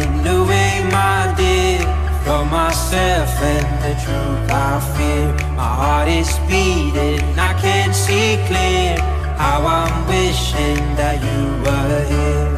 [0.00, 1.80] turned away, my dear,
[2.24, 5.54] from myself and the truth I fear.
[5.54, 8.98] My heart is beating, I can't see clear
[9.36, 12.53] how I'm wishing that you were here.